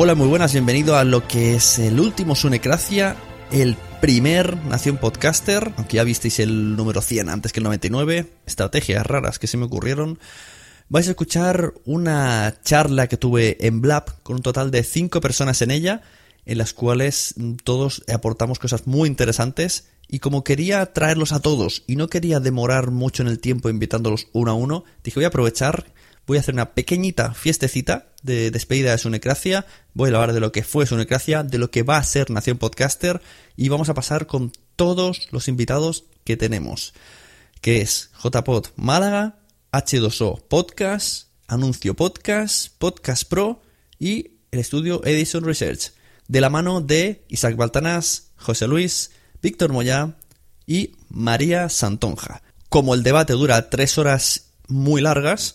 [0.00, 3.16] Hola, muy buenas, bienvenido a lo que es el último Sunecracia,
[3.50, 9.04] el primer Nación Podcaster, aunque ya visteis el número 100 antes que el 99, estrategias
[9.04, 10.20] raras que se me ocurrieron.
[10.88, 15.62] Vais a escuchar una charla que tuve en Blab con un total de 5 personas
[15.62, 16.02] en ella,
[16.46, 19.88] en las cuales todos aportamos cosas muy interesantes.
[20.06, 24.28] Y como quería traerlos a todos y no quería demorar mucho en el tiempo invitándolos
[24.32, 25.92] uno a uno, dije voy a aprovechar
[26.28, 29.64] voy a hacer una pequeñita fiestecita de despedida de Sunecracia.
[29.94, 32.58] Voy a hablar de lo que fue Sunecracia, de lo que va a ser Nación
[32.58, 33.22] Podcaster
[33.56, 36.92] y vamos a pasar con todos los invitados que tenemos,
[37.62, 39.38] que es JPod Málaga,
[39.72, 43.62] H2O Podcast, Anuncio Podcast, Podcast Pro
[43.98, 45.94] y el estudio Edison Research,
[46.28, 50.18] de la mano de Isaac Baltanás, José Luis, Víctor Moyá
[50.66, 52.42] y María Santonja.
[52.68, 55.54] Como el debate dura tres horas muy largas,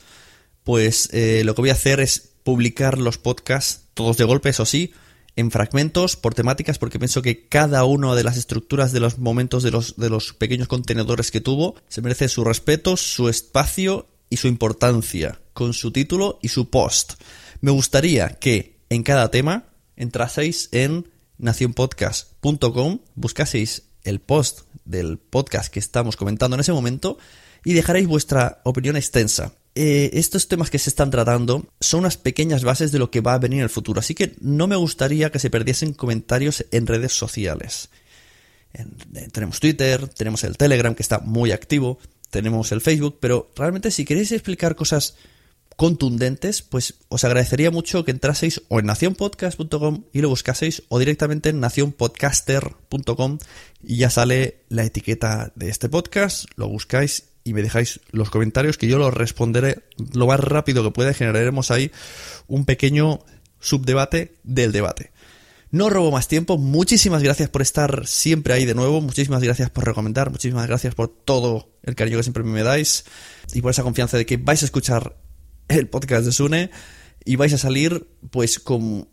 [0.63, 4.66] pues eh, lo que voy a hacer es publicar los podcasts, todos de golpe, eso
[4.66, 4.94] sí,
[5.35, 9.63] en fragmentos, por temáticas, porque pienso que cada una de las estructuras de los momentos
[9.63, 14.38] de los, de los pequeños contenedores que tuvo se merece su respeto, su espacio y
[14.38, 17.13] su importancia, con su título y su post.
[17.62, 19.66] Me gustaría que en cada tema
[19.96, 27.18] entraseis en nacionpodcast.com, buscaseis el post del podcast que estamos comentando en ese momento
[27.63, 32.63] y dejaréis vuestra opinión extensa eh, estos temas que se están tratando son unas pequeñas
[32.63, 35.31] bases de lo que va a venir en el futuro, así que no me gustaría
[35.31, 37.89] que se perdiesen comentarios en redes sociales.
[38.73, 38.95] En,
[39.31, 41.97] tenemos Twitter, tenemos el Telegram que está muy activo,
[42.29, 45.16] tenemos el Facebook, pero realmente si queréis explicar cosas
[45.75, 51.50] contundentes, pues os agradecería mucho que entraseis o en nacionpodcast.com y lo buscaseis o directamente
[51.50, 53.40] en nacionpodcaster.com
[53.81, 58.77] y ya sale la etiqueta de este podcast, lo buscáis y me dejáis los comentarios
[58.77, 59.83] que yo los responderé
[60.13, 61.91] lo más rápido que pueda generaremos ahí
[62.47, 63.19] un pequeño
[63.59, 65.11] subdebate del debate.
[65.71, 69.85] No robo más tiempo, muchísimas gracias por estar siempre ahí de nuevo, muchísimas gracias por
[69.85, 73.05] recomendar, muchísimas gracias por todo el cariño que siempre me dais
[73.53, 75.17] y por esa confianza de que vais a escuchar
[75.67, 76.69] el podcast de Sune
[77.25, 79.07] y vais a salir pues con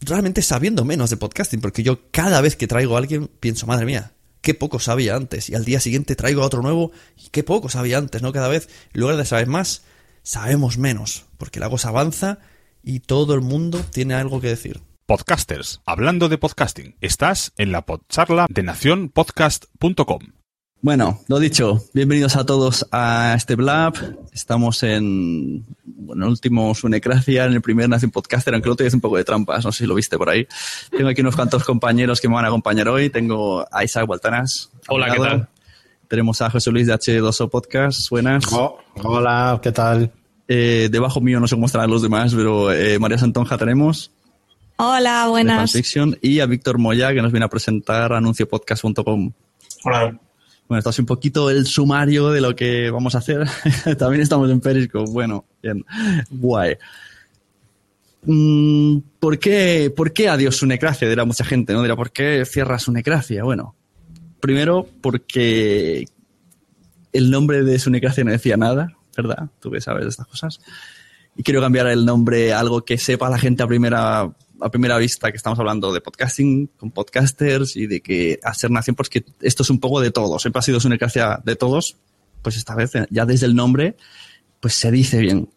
[0.00, 3.86] realmente sabiendo menos de podcasting, porque yo cada vez que traigo a alguien pienso, madre
[3.86, 4.12] mía,
[4.42, 5.48] qué poco sabía antes.
[5.48, 8.32] Y al día siguiente traigo otro nuevo y qué poco sabía antes, ¿no?
[8.32, 9.82] Cada vez, en lugar de saber más,
[10.22, 11.24] sabemos menos.
[11.38, 12.40] Porque la cosa avanza
[12.82, 14.82] y todo el mundo tiene algo que decir.
[15.06, 20.41] Podcasters, hablando de podcasting, estás en la podcharla de nacionpodcast.com.
[20.84, 23.94] Bueno, lo dicho, bienvenidos a todos a este Blab.
[24.32, 28.92] Estamos en bueno, el último Sunecracia, en el primer Nación Podcaster, aunque lo otro es
[28.92, 30.44] un poco de trampas, no sé si lo viste por ahí.
[30.90, 33.10] Tengo aquí unos cuantos compañeros que me van a acompañar hoy.
[33.10, 34.72] Tengo a Isaac Baltanas.
[34.88, 35.48] Hola, ¿qué tal?
[36.08, 38.10] Tenemos a José Luis de H2O Podcast.
[38.10, 38.44] Buenas.
[38.52, 40.10] Oh, hola, ¿qué tal?
[40.48, 44.10] Eh, debajo mío no sé cómo estarán los demás, pero eh, María Santonja tenemos.
[44.78, 45.72] Hola, buenas.
[46.22, 49.30] Y a Víctor Moya, que nos viene a presentar anunciopodcast.com.
[49.84, 50.18] Hola.
[50.72, 53.46] Bueno, esto es un poquito el sumario de lo que vamos a hacer.
[53.98, 55.10] También estamos en Periscope.
[55.10, 55.84] Bueno, bien.
[56.30, 56.78] Guay.
[58.22, 61.06] mm, ¿por, qué, ¿por qué adiós Sunecracia?
[61.10, 61.82] Dirá mucha gente, ¿no?
[61.82, 63.44] Dirá, ¿por qué cierras Sunecracia?
[63.44, 63.76] Bueno,
[64.40, 66.06] primero porque
[67.12, 69.50] el nombre de Sunecracia no decía nada, ¿verdad?
[69.60, 70.58] Tú que sabes de estas cosas.
[71.36, 74.96] Y quiero cambiar el nombre a algo que sepa la gente a primera, a primera
[74.98, 79.62] vista que estamos hablando de podcasting, con podcasters y de que hacer nación, porque esto
[79.62, 80.40] es un poco de todos.
[80.42, 81.96] Siempre ha sido Sunecracia de todos,
[82.42, 83.96] pues esta vez ya desde el nombre,
[84.60, 85.50] pues se dice bien.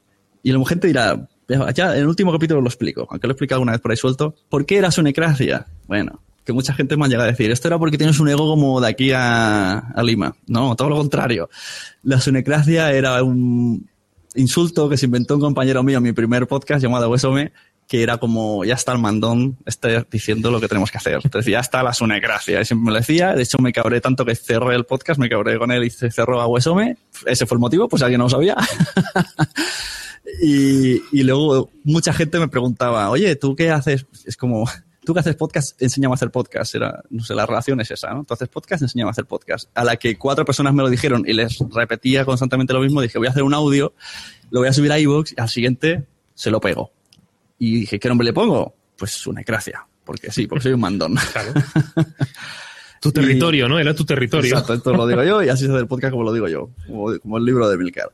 [0.44, 1.28] Y la gente dirá,
[1.74, 3.98] ya en el último capítulo lo explico, aunque lo he explicado alguna vez por ahí
[3.98, 4.36] suelto.
[4.50, 5.68] ¿Por qué era Sunecracia?
[5.88, 8.48] Bueno, que mucha gente me ha llegado a decir, esto era porque tienes un ego
[8.48, 10.36] como de aquí a, a Lima.
[10.48, 11.50] No, todo lo contrario.
[12.04, 13.88] La Sunecracia era un
[14.36, 17.52] insulto que se inventó un compañero mío en mi primer podcast llamado Huesome,
[17.88, 21.20] que era como, ya está el mandón, está diciendo lo que tenemos que hacer.
[21.24, 22.62] Entonces, ya está la sunecracia.
[22.62, 23.34] Y siempre me lo decía.
[23.34, 26.10] De hecho, me cabré tanto que cerré el podcast, me cabré con él y se
[26.10, 26.98] cerró a Huesome.
[27.26, 28.56] Ese fue el motivo, pues alguien no lo sabía.
[30.42, 34.08] y, luego mucha gente me preguntaba, oye, ¿tú qué haces?
[34.26, 34.68] Es como,
[35.06, 36.74] tú que haces podcast, enséñame a hacer podcast.
[36.74, 38.24] Era, no sé, la relación es esa, ¿no?
[38.24, 39.70] Tú haces podcast, enséñame a hacer podcast.
[39.76, 43.20] A la que cuatro personas me lo dijeron y les repetía constantemente lo mismo, dije,
[43.20, 43.94] voy a hacer un audio,
[44.50, 46.95] lo voy a subir a iVoox y al siguiente se lo pego.
[47.60, 48.76] Y dije, ¿qué nombre le pongo?
[48.98, 51.16] Pues una gracia, porque sí, porque soy un mandón.
[51.32, 51.54] Claro.
[53.02, 53.80] tu territorio, y, ¿no?
[53.80, 54.52] Era tu territorio.
[54.52, 56.70] Exacto, esto lo digo yo y así se hace el podcast como lo digo yo,
[56.88, 58.12] como, como el libro de Milcar.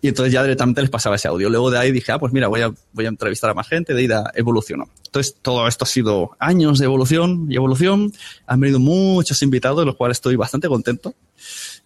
[0.00, 1.50] Y entonces ya directamente les pasaba ese audio.
[1.50, 3.94] Luego de ahí dije, ah, pues mira, voy a, voy a entrevistar a más gente,
[3.94, 4.88] de ida evolucionó.
[5.06, 8.12] Entonces todo esto ha sido años de evolución y evolución.
[8.46, 11.14] Han venido muchos invitados, de los cuales estoy bastante contento.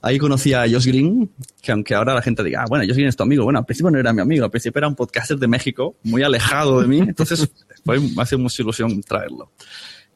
[0.04, 1.30] Ahí conocí a Josh Green,
[1.62, 3.44] que aunque ahora la gente diga, ah, bueno, Josh Green es tu amigo.
[3.44, 6.24] Bueno, al principio no era mi amigo, al principio era un podcaster de México, muy
[6.24, 6.98] alejado de mí.
[6.98, 7.48] Entonces
[7.84, 9.52] fue, me ha sido mucha ilusión traerlo.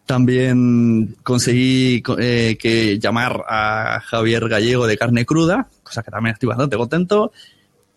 [0.04, 6.48] También conseguí eh, que llamar a Javier Gallego de Carne Cruda, cosa que también estoy
[6.48, 7.32] bastante contento.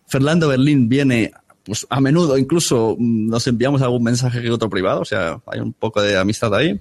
[0.08, 1.32] Fernando Berlín viene
[1.64, 5.74] pues a menudo incluso nos enviamos algún mensaje que otro privado, o sea, hay un
[5.74, 6.80] poco de amistad ahí.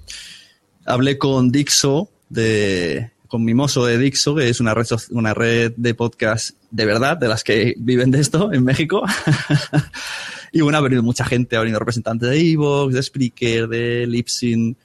[0.85, 5.93] Hablé con Dixo, de, con Mimoso de Dixo, que es una red, una red de
[5.93, 9.03] podcast de verdad, de las que viven de esto en México.
[10.51, 14.75] y bueno, ha venido mucha gente, ha venido representantes de Evox, de Spreaker, de Lipsyn,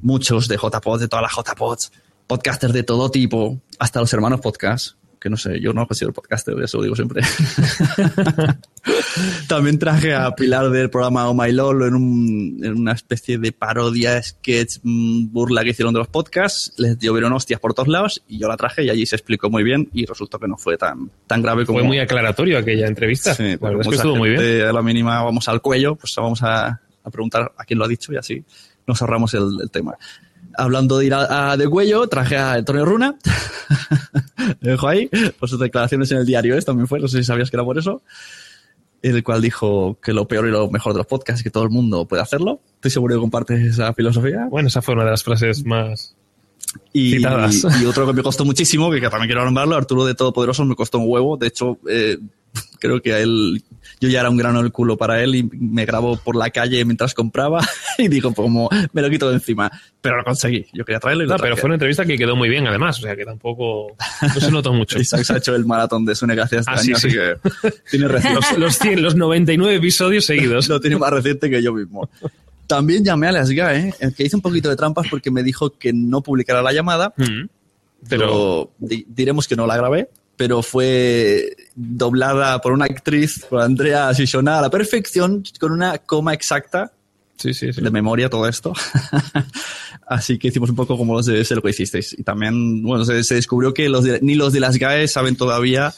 [0.00, 1.92] muchos de JPods, de todas las JPods,
[2.26, 6.58] podcasters de todo tipo, hasta los hermanos podcast que no sé, yo no considero podcaster,
[6.62, 7.22] eso lo digo siempre.
[9.48, 13.52] También traje a Pilar del programa Oh My Lolo en, un, en una especie de
[13.52, 16.72] parodia, sketch, burla que hicieron de los podcasts.
[16.78, 19.62] Les llovieron hostias por todos lados y yo la traje y allí se explicó muy
[19.62, 21.80] bien y resultó que no fue tan, tan grave como...
[21.80, 23.34] Fue muy aclaratorio aquella entrevista.
[23.34, 24.62] Sí, la verdad es que estuvo muy bien.
[24.62, 27.88] A la mínima vamos al cuello, pues vamos a, a preguntar a quién lo ha
[27.88, 28.42] dicho y así
[28.86, 29.96] nos ahorramos el, el tema
[30.60, 33.16] hablando de ir a, a, de cuello, traje a Antonio Runa.
[34.60, 35.08] dejo ahí.
[35.38, 37.64] Por sus declaraciones en el diario es también fue, no sé si sabías que era
[37.64, 38.02] por eso.
[39.02, 41.64] El cual dijo que lo peor y lo mejor de los podcasts es que todo
[41.64, 42.60] el mundo puede hacerlo.
[42.74, 44.46] Estoy seguro que compartes esa filosofía.
[44.50, 46.14] Bueno, esa fue una de las frases más.
[46.92, 50.66] Y, y otro que me costó muchísimo, que, que también quiero nombrarlo, Arturo de Todopoderosos
[50.66, 51.36] me costó un huevo.
[51.36, 52.18] De hecho, eh,
[52.78, 53.62] creo que a él
[54.00, 56.84] yo ya era un grano del culo para él y me grabó por la calle
[56.86, 57.60] mientras compraba
[57.98, 59.70] y digo, pues como me lo quito de encima.
[60.00, 60.66] Pero lo conseguí.
[60.72, 62.98] Yo quería traerlo y lo no, Pero fue una entrevista que quedó muy bien, además.
[62.98, 64.98] O sea, que tampoco no se notó mucho.
[65.00, 67.36] Isaac se ha hecho el maratón de su negación este ah, año, sí, que
[67.90, 68.08] tiene.
[68.08, 70.68] Los, los, 100, los 99 episodios seguidos.
[70.68, 72.08] lo tiene más reciente que yo mismo.
[72.66, 73.94] También llamé a Las Guy, ¿eh?
[74.16, 77.12] que hice un poquito de trampas porque me dijo que no publicara la llamada.
[77.18, 77.48] Mm,
[78.08, 80.08] pero di diremos que no la grabé
[80.40, 86.32] pero fue doblada por una actriz, por Andrea Sisona, a la perfección, con una coma
[86.32, 86.94] exacta.
[87.36, 87.82] Sí, sí, sí.
[87.82, 88.72] De memoria todo esto.
[90.08, 92.18] Así que hicimos un poco como los de lo que hicisteis.
[92.18, 95.36] Y también, bueno, se, se descubrió que los de, ni los de las GAE saben
[95.36, 95.92] todavía,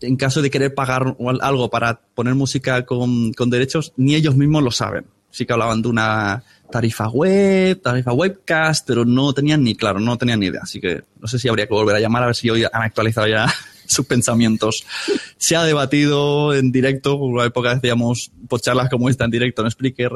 [0.00, 4.62] en caso de querer pagar algo para poner música con, con derechos, ni ellos mismos
[4.62, 5.06] lo saben.
[5.32, 10.16] Sí que hablaban de una tarifa web, tarifa webcast, pero no tenían ni claro, no
[10.18, 10.60] tenían ni idea.
[10.62, 12.82] Así que no sé si habría que volver a llamar a ver si hoy han
[12.82, 13.52] actualizado ya
[13.86, 14.84] sus pensamientos.
[15.36, 19.62] Se ha debatido en directo, por una época decíamos por charlas como esta en directo
[19.62, 20.12] en Spreaker,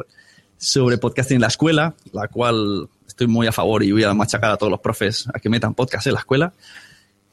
[0.57, 4.51] sobre podcasting en la escuela, la cual estoy muy a favor y voy a machacar
[4.51, 6.53] a todos los profes a que metan podcast en la escuela.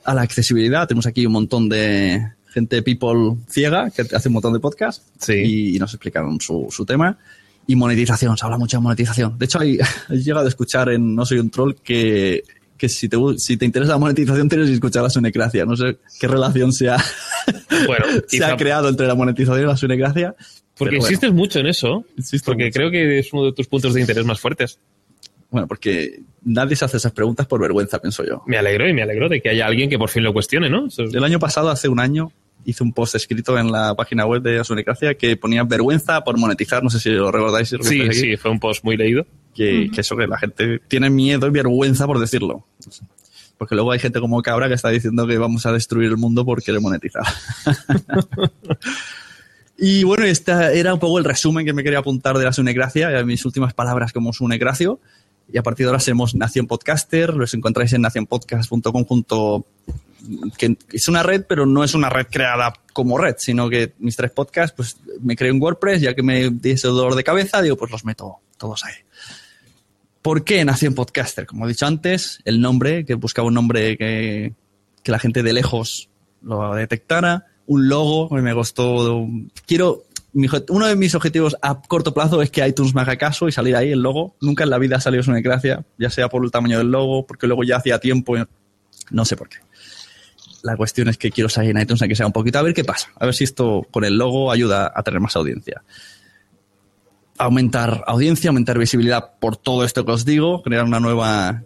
[0.05, 4.53] A la accesibilidad, tenemos aquí un montón de gente people ciega que hace un montón
[4.53, 5.75] de podcasts sí.
[5.75, 7.19] y nos explicaron su, su tema
[7.67, 9.39] y monetización, se habla mucho de monetización.
[9.39, 9.79] De hecho, hay,
[10.11, 12.45] he llegado a escuchar en No Soy un Troll que,
[12.77, 15.65] que si, te, si te interesa la monetización tienes que escuchar la sunecracia.
[15.65, 16.97] No sé qué relación se ha,
[17.87, 20.35] bueno, se ha creado entre la monetización y la sunecracia.
[20.77, 22.05] Porque insistes bueno, mucho en eso.
[22.45, 22.75] Porque mucho.
[22.75, 24.79] creo que es uno de tus puntos de interés más fuertes.
[25.51, 28.43] Bueno, porque nadie se hace esas preguntas por vergüenza, pienso yo.
[28.47, 30.89] Me alegro y me alegro de que haya alguien que por fin lo cuestione, ¿no?
[30.99, 32.31] El año pasado, hace un año,
[32.67, 36.83] hice un post escrito en la página web de Asunecracia que ponía vergüenza por monetizar,
[36.83, 37.69] no sé si lo recordáis.
[37.69, 39.25] si lo Sí, sí, fue un post muy leído.
[39.55, 42.67] Que, que eso, que la gente tiene miedo y vergüenza por decirlo.
[43.57, 46.45] Porque luego hay gente como Cabra que está diciendo que vamos a destruir el mundo
[46.45, 47.23] por querer monetizar.
[49.79, 53.19] y bueno, este era un poco el resumen que me quería apuntar de la Sunecracia,
[53.19, 55.01] y mis últimas palabras como Sunecracio.
[55.51, 59.65] Y a partir de ahora seremos Nación Podcaster, los encontráis en nacionpodcast.com junto
[60.57, 64.17] que es una red, pero no es una red creada como red, sino que mis
[64.17, 67.63] tres podcasts, pues me creo en WordPress, ya que me di ese dolor de cabeza,
[67.63, 68.95] digo, pues los meto todos ahí.
[70.23, 71.47] ¿Por qué Nación Podcaster?
[71.47, 74.55] Como he dicho antes, el nombre, que buscaba un nombre que,
[75.03, 76.09] que la gente de lejos
[76.43, 79.27] lo detectara, un logo, me costó...
[79.67, 80.05] Quiero...
[80.69, 83.77] uno de mis objetivos a corto plazo es que iTunes me haga caso y salir
[83.77, 84.35] ahí el logo.
[84.41, 87.27] Nunca en la vida ha salido una gracia, ya sea por el tamaño del logo,
[87.27, 88.35] porque luego ya hacía tiempo,
[89.11, 89.59] no sé por qué.
[90.67, 92.85] La cuestión es que quiero salir en iTunes, aunque sea un poquito, a ver qué
[92.85, 93.09] pasa.
[93.19, 95.83] A ver si esto con el logo ayuda a tener más audiencia.
[97.39, 101.63] Aumentar audiencia, aumentar visibilidad por todo esto que os digo, crear una nueva.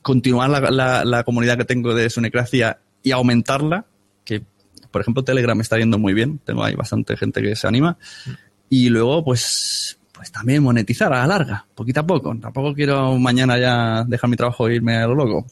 [0.00, 3.84] continuar la, la- comunidad que tengo de Sunecracia y aumentarla.
[4.24, 4.42] Que,
[4.90, 6.38] por ejemplo, Telegram está yendo muy bien.
[6.44, 7.98] Tengo ahí bastante gente que se anima.
[8.70, 12.34] Y luego, pues, pues también monetizar a la larga, poquito a poco.
[12.40, 15.46] Tampoco quiero mañana ya dejar mi trabajo e irme a lo loco.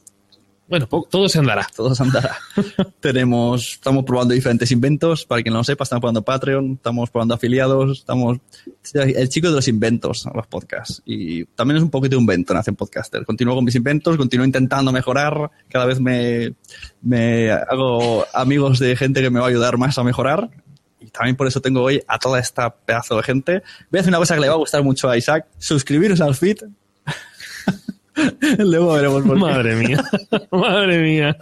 [0.66, 1.66] Bueno, todo se andará.
[1.76, 2.37] Todo se andará.
[3.00, 5.26] Tenemos, estamos probando diferentes inventos.
[5.26, 8.38] Para quien no lo sepa, estamos probando Patreon, estamos probando afiliados, estamos.
[8.94, 11.02] El chico de los inventos, los podcasts.
[11.04, 13.25] Y también es un poquito un invento, Nación Podcaster.
[13.26, 15.50] Continúo con mis inventos, continúo intentando mejorar.
[15.68, 16.54] Cada vez me,
[17.02, 20.50] me hago amigos de gente que me va a ayudar más a mejorar.
[20.99, 23.62] Y también por eso tengo hoy a toda esta pedazo de gente.
[23.90, 25.47] Voy a hacer una cosa que le va a gustar mucho a Isaac.
[25.59, 26.62] Suscribiros al feed.
[28.59, 29.40] Luego veremos por qué.
[29.40, 30.04] Madre mía.
[30.50, 31.37] Madre mía.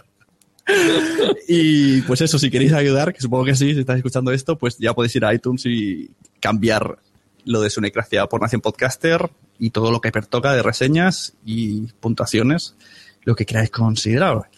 [1.47, 4.77] Y pues eso, si queréis ayudar, que supongo que sí, si estáis escuchando esto, pues
[4.77, 6.99] ya podéis ir a iTunes y cambiar
[7.45, 12.75] lo de Sunecracia por Nación Podcaster y todo lo que pertoca de reseñas y puntuaciones,
[13.23, 14.49] lo que queráis considerar.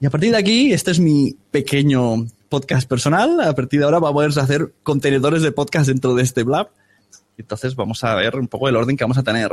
[0.00, 3.40] Y a partir de aquí, este es mi pequeño podcast personal.
[3.40, 6.70] A partir de ahora va a hacer contenedores de podcast dentro de este blab.
[7.36, 9.52] Entonces vamos a ver un poco el orden que vamos a tener.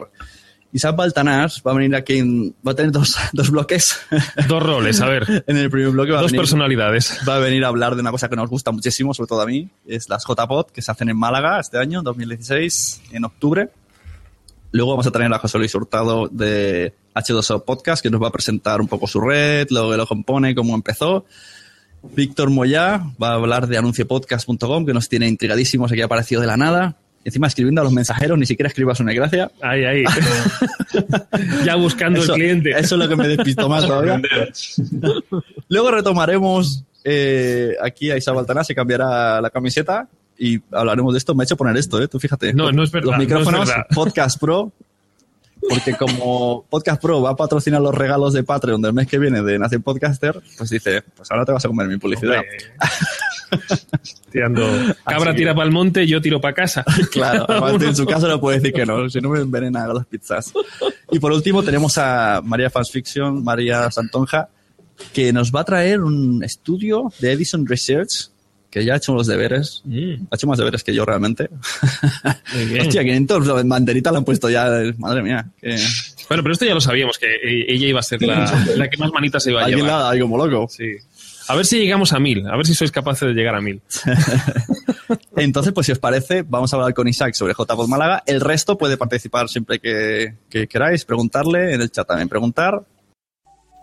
[0.75, 3.97] Isaac Baltanás va a venir aquí, en- va a tener dos, dos bloques.
[4.49, 5.43] Dos roles, a ver.
[5.47, 7.19] En el primer bloque va a Dos venir- personalidades.
[7.27, 9.45] va a venir a hablar de una cosa que nos gusta muchísimo, sobre todo a
[9.45, 13.69] mí, es las JPod que se hacen en Málaga este año, 2016, en octubre.
[14.71, 18.31] Luego vamos a tener a José Luis Hurtado de H2O Podcast, que nos va a
[18.31, 21.23] presentar un poco su red, lo que lo compone, cómo empezó.
[22.03, 26.47] Víctor Moyá va a hablar de anunciopodcast.com, que nos tiene intrigadísimos, aquí ha aparecido de
[26.47, 26.97] la nada.
[27.25, 29.51] Encima escribiendo a los mensajeros, ni siquiera escribas una gracia.
[29.61, 30.03] Ahí, ahí.
[31.65, 32.69] ya buscando Eso- el cliente.
[32.69, 34.21] Eso es lo que me despistó más todavía.
[35.67, 41.33] Luego retomaremos eh, aquí a Isabel Baltaná, se cambiará la camiseta y hablaremos de esto.
[41.33, 42.07] Me ha hecho poner esto, ¿eh?
[42.07, 42.53] Tú fíjate.
[42.53, 43.85] No, no es verdad, Los no micrófonos, verdad.
[43.93, 44.71] Podcast Pro.
[45.69, 49.41] Porque como Podcast Pro va a patrocinar los regalos de Patreon del mes que viene
[49.41, 52.41] de Nación Podcaster, pues dice, pues ahora te vas a comer mi publicidad.
[54.31, 54.65] Tirando.
[55.05, 56.83] Cabra Así tira para el monte, yo tiro para casa.
[57.11, 57.45] Claro,
[57.81, 60.51] en su caso no puede decir que no, si no me envenena las pizzas.
[61.11, 64.49] Y por último tenemos a María Fans Fiction, María Santonja,
[65.13, 68.29] que nos va a traer un estudio de Edison Research,
[68.75, 69.81] que ya ha hecho los deberes.
[69.85, 71.49] Mm, Ha hecho más deberes que yo realmente.
[72.81, 74.69] Hostia, 500 banderitas le han puesto ya.
[74.97, 75.45] Madre mía.
[75.61, 75.77] Que...
[76.27, 78.97] Bueno, pero esto ya lo sabíamos, que eh, ella iba a ser la, la que
[78.97, 80.01] más manitas se iba a Alguien llevar.
[80.01, 80.67] la ahí como loco.
[80.69, 80.91] Sí.
[81.47, 83.81] A ver si llegamos a mil, a ver si sois capaces de llegar a mil.
[85.37, 88.23] Entonces, pues si os parece, vamos a hablar con Isaac sobre JPod Málaga.
[88.25, 92.27] El resto puede participar siempre que, que queráis, preguntarle en el chat también.
[92.27, 92.81] Preguntar,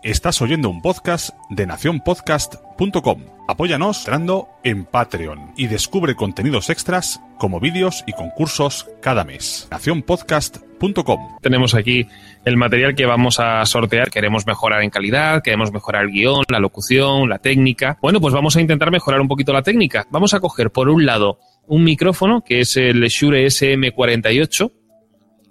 [0.03, 3.21] Estás oyendo un podcast de nacionpodcast.com.
[3.47, 9.65] Apóyanos entrando en Patreon y descubre contenidos extras como vídeos y concursos cada mes.
[9.71, 11.37] nacionpodcast.com.
[11.41, 12.05] Tenemos aquí
[12.43, 14.09] el material que vamos a sortear.
[14.09, 17.97] Queremos mejorar en calidad, queremos mejorar el guion, la locución, la técnica.
[18.01, 20.05] Bueno, pues vamos a intentar mejorar un poquito la técnica.
[20.09, 24.69] Vamos a coger, por un lado, un micrófono que es el Shure SM48,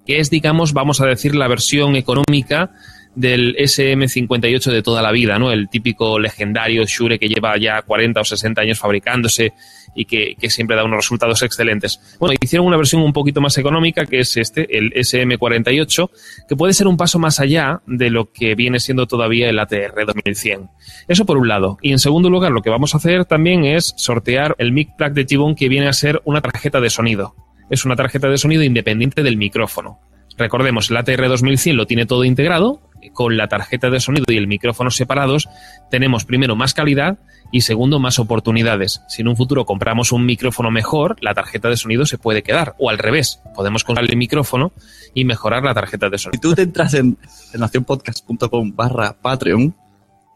[0.04, 2.72] que es, digamos, vamos a decir, la versión económica
[3.14, 5.52] del SM58 de toda la vida, ¿no?
[5.52, 9.52] El típico legendario Shure que lleva ya 40 o 60 años fabricándose
[9.94, 12.00] y que, siempre da unos resultados excelentes.
[12.18, 16.10] Bueno, hicieron una versión un poquito más económica, que es este, el SM48,
[16.48, 20.06] que puede ser un paso más allá de lo que viene siendo todavía el ATR
[20.06, 20.70] 2100.
[21.08, 21.78] Eso por un lado.
[21.82, 25.12] Y en segundo lugar, lo que vamos a hacer también es sortear el mic plug
[25.12, 27.34] de T-Bone que viene a ser una tarjeta de sonido.
[27.70, 30.00] Es una tarjeta de sonido independiente del micrófono.
[30.38, 32.80] Recordemos, el ATR 2100 lo tiene todo integrado
[33.12, 35.48] con la tarjeta de sonido y el micrófono separados,
[35.90, 37.18] tenemos primero más calidad
[37.50, 39.02] y segundo más oportunidades.
[39.08, 42.74] Si en un futuro compramos un micrófono mejor, la tarjeta de sonido se puede quedar.
[42.78, 44.72] O al revés, podemos comprar el micrófono
[45.14, 46.38] y mejorar la tarjeta de sonido.
[46.40, 47.18] Si tú te entras en,
[47.52, 49.74] en nacionpodcast.com barra Patreon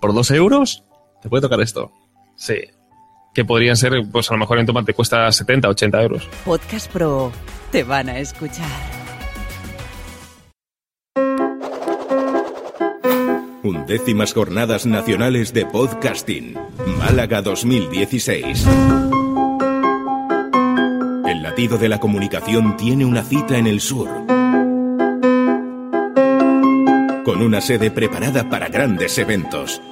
[0.00, 0.84] por dos euros,
[1.22, 1.92] te puede tocar esto.
[2.36, 2.56] Sí.
[3.34, 6.28] Que podrían ser, pues a lo mejor en Tomate cuesta 70, 80 euros.
[6.44, 7.32] Podcast Pro.
[7.70, 8.95] Te van a escuchar.
[13.66, 16.54] Undécimas Jornadas Nacionales de Podcasting.
[16.98, 18.64] Málaga 2016.
[21.26, 24.08] El latido de la comunicación tiene una cita en el sur.
[27.24, 29.82] Con una sede preparada para grandes eventos.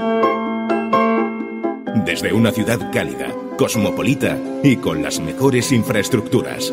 [2.07, 6.73] Desde una ciudad cálida, cosmopolita y con las mejores infraestructuras.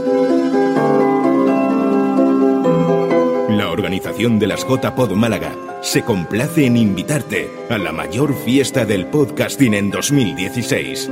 [3.82, 9.74] Organización de las JPod Málaga se complace en invitarte a la mayor fiesta del podcasting
[9.74, 11.10] en 2016.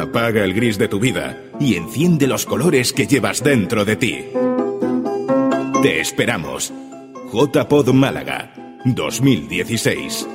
[0.00, 4.26] Apaga el gris de tu vida y enciende los colores que llevas dentro de ti.
[5.82, 6.72] Te esperamos.
[7.32, 10.28] JPod Málaga 2016.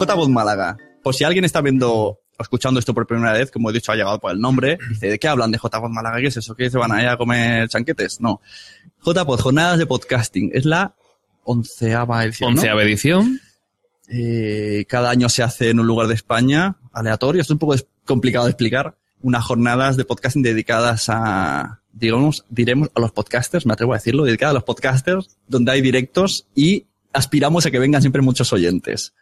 [0.00, 0.76] JPod Málaga.
[1.04, 4.18] Por si alguien está viendo escuchando esto por primera vez, como he dicho, ha llegado
[4.18, 6.18] por el nombre, dice, ¿de qué hablan de JPod Málaga?
[6.18, 6.54] ¿Qué es eso?
[6.54, 8.20] ¿Qué se van a ir a comer chanquetes?
[8.20, 8.40] No.
[9.04, 10.94] JPod, Jornadas de Podcasting, es la
[11.44, 12.54] onceava edición.
[12.54, 12.60] ¿no?
[12.60, 13.40] Onceava edición.
[14.08, 18.46] Eh, cada año se hace en un lugar de España, aleatorio, es un poco complicado
[18.46, 23.92] de explicar, unas jornadas de podcasting dedicadas a, digamos, diremos a los podcasters, me atrevo
[23.92, 28.22] a decirlo, dedicadas a los podcasters, donde hay directos y aspiramos a que vengan siempre
[28.22, 29.14] muchos oyentes.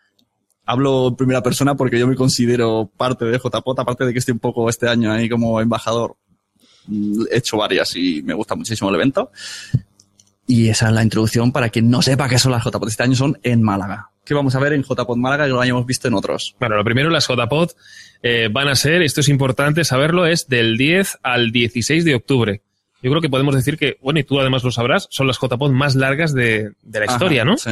[0.70, 4.32] Hablo en primera persona porque yo me considero parte de JPOT, aparte de que estoy
[4.32, 6.16] un poco este año ahí como embajador.
[7.30, 9.30] He hecho varias y me gusta muchísimo el evento.
[10.46, 12.86] Y esa es la introducción para quien no sepa qué son las JPOT.
[12.86, 14.10] Este año son en Málaga.
[14.26, 16.54] ¿Qué vamos a ver en JPOT Málaga que lo hayamos visto en otros?
[16.60, 17.70] Bueno, lo primero, las JPod
[18.22, 22.60] eh, van a ser, esto es importante saberlo, es del 10 al 16 de octubre.
[23.02, 25.70] Yo creo que podemos decir que, bueno, y tú además lo sabrás, son las JPod
[25.70, 27.56] más largas de, de la Ajá, historia, ¿no?
[27.56, 27.70] Sí.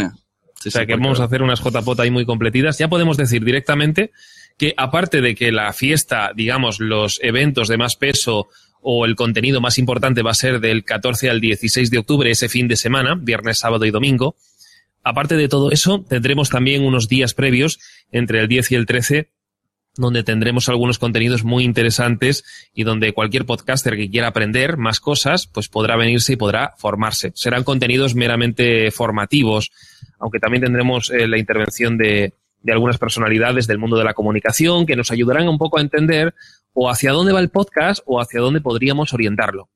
[0.66, 2.76] Sí, o sea sí, que vamos a hacer unas JPOT ahí muy completitas.
[2.78, 4.10] Ya podemos decir directamente
[4.58, 8.48] que aparte de que la fiesta, digamos, los eventos de más peso
[8.80, 12.48] o el contenido más importante va a ser del 14 al 16 de octubre, ese
[12.48, 14.34] fin de semana, viernes, sábado y domingo,
[15.04, 17.78] aparte de todo eso, tendremos también unos días previos,
[18.10, 19.30] entre el 10 y el 13,
[19.96, 25.46] donde tendremos algunos contenidos muy interesantes y donde cualquier podcaster que quiera aprender más cosas,
[25.46, 27.32] pues podrá venirse y podrá formarse.
[27.34, 29.72] Serán contenidos meramente formativos,
[30.18, 34.86] aunque también tendremos eh, la intervención de, de algunas personalidades del mundo de la comunicación
[34.86, 36.34] que nos ayudarán un poco a entender
[36.72, 39.68] o hacia dónde va el podcast o hacia dónde podríamos orientarlo.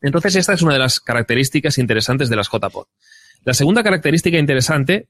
[0.00, 2.86] Entonces, esta es una de las características interesantes de las JPod.
[3.44, 5.08] La segunda característica interesante,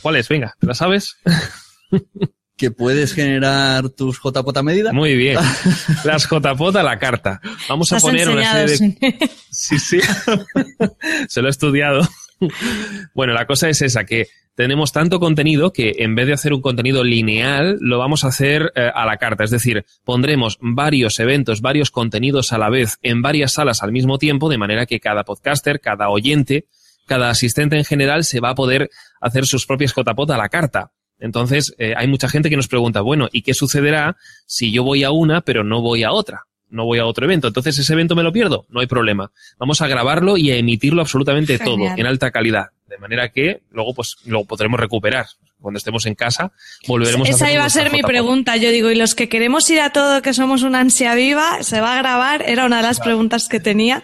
[0.00, 0.28] ¿cuál es?
[0.28, 1.16] Venga, ¿la sabes?
[2.56, 4.92] que puedes generar tus JPOT a medida.
[4.92, 5.38] Muy bien.
[6.04, 7.40] Las JPOT a la carta.
[7.68, 8.76] Vamos a poner una serie de...
[8.76, 8.98] sí.
[9.50, 10.00] Sí, sí.
[11.28, 12.06] Se lo he estudiado.
[13.14, 16.62] Bueno, la cosa es esa, que tenemos tanto contenido que en vez de hacer un
[16.62, 19.44] contenido lineal, lo vamos a hacer eh, a la carta.
[19.44, 24.18] Es decir, pondremos varios eventos, varios contenidos a la vez en varias salas al mismo
[24.18, 26.66] tiempo, de manera que cada podcaster, cada oyente,
[27.06, 30.92] cada asistente en general se va a poder hacer sus propias JPOT a la carta.
[31.18, 35.04] Entonces, eh, hay mucha gente que nos pregunta, bueno, ¿y qué sucederá si yo voy
[35.04, 36.46] a una pero no voy a otra?
[36.68, 37.48] No voy a otro evento.
[37.48, 38.66] Entonces, ¿ese evento me lo pierdo?
[38.68, 39.30] No hay problema.
[39.58, 41.76] Vamos a grabarlo y a emitirlo absolutamente Genial.
[41.76, 42.66] todo, en alta calidad.
[42.88, 45.26] De manera que luego, pues, lo podremos recuperar.
[45.58, 46.52] Cuando estemos en casa,
[46.86, 48.56] volveremos a Esa iba a ser mi pregunta.
[48.56, 51.80] Yo digo, ¿y los que queremos ir a todo, que somos una ansia viva, se
[51.80, 52.42] va a grabar?
[52.46, 54.02] Era una de las preguntas que tenía,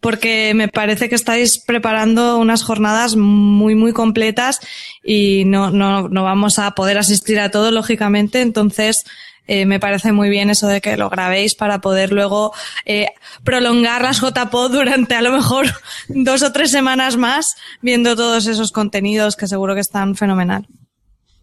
[0.00, 4.60] porque me parece que estáis preparando unas jornadas muy, muy completas
[5.04, 8.40] y no, no, no vamos a poder asistir a todo, lógicamente.
[8.40, 9.04] Entonces,
[9.46, 12.52] eh, me parece muy bien eso de que lo grabéis para poder luego
[12.86, 13.08] eh,
[13.42, 15.66] prolongar las JPod durante a lo mejor
[16.08, 20.66] dos o tres semanas más, viendo todos esos contenidos que seguro que están fenomenal.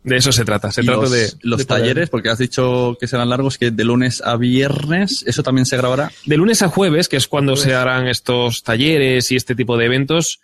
[0.03, 0.71] De eso se trata.
[0.71, 3.83] Se trata los, de los de talleres, porque has dicho que serán largos, que de
[3.83, 6.11] lunes a viernes, ¿eso también se grabará?
[6.25, 9.85] De lunes a jueves, que es cuando se harán estos talleres y este tipo de
[9.85, 10.39] eventos,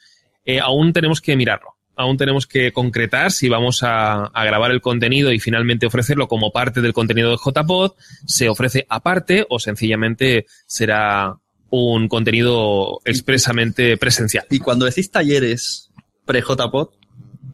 [0.45, 1.76] eh, aún tenemos que mirarlo.
[1.97, 6.51] Aún tenemos que concretar si vamos a, a grabar el contenido y finalmente ofrecerlo como
[6.51, 7.93] parte del contenido de JPod,
[8.25, 11.35] se ofrece aparte o sencillamente será
[11.69, 14.45] un contenido expresamente presencial.
[14.49, 15.91] Y cuando decís talleres
[16.25, 16.93] pre-JPOT,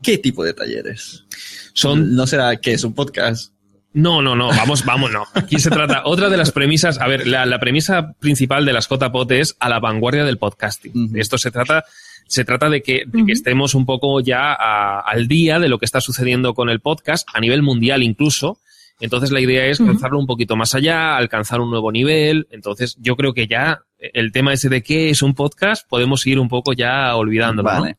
[0.02, 1.26] ¿qué tipo de talleres?
[1.74, 3.54] Son No será que es un podcast.
[3.94, 5.26] No, no, no, vamos, vamos, no.
[5.36, 8.88] Aquí se trata, otra de las premisas, a ver, la, la premisa principal de las
[8.90, 11.12] JPOT es a la vanguardia del podcasting.
[11.16, 11.86] Esto se trata,
[12.34, 15.78] se trata de que, de que estemos un poco ya a- al día de lo
[15.78, 18.58] que está sucediendo con el podcast, a nivel mundial incluso.
[19.00, 22.48] Entonces la idea es lanzarlo un poquito más allá, alcanzar un nuevo nivel.
[22.52, 26.40] Entonces yo creo que ya el tema ese de qué es un podcast podemos ir
[26.40, 27.72] un poco ya olvidándolo.
[27.74, 27.82] ¿no?
[27.82, 27.98] Vale.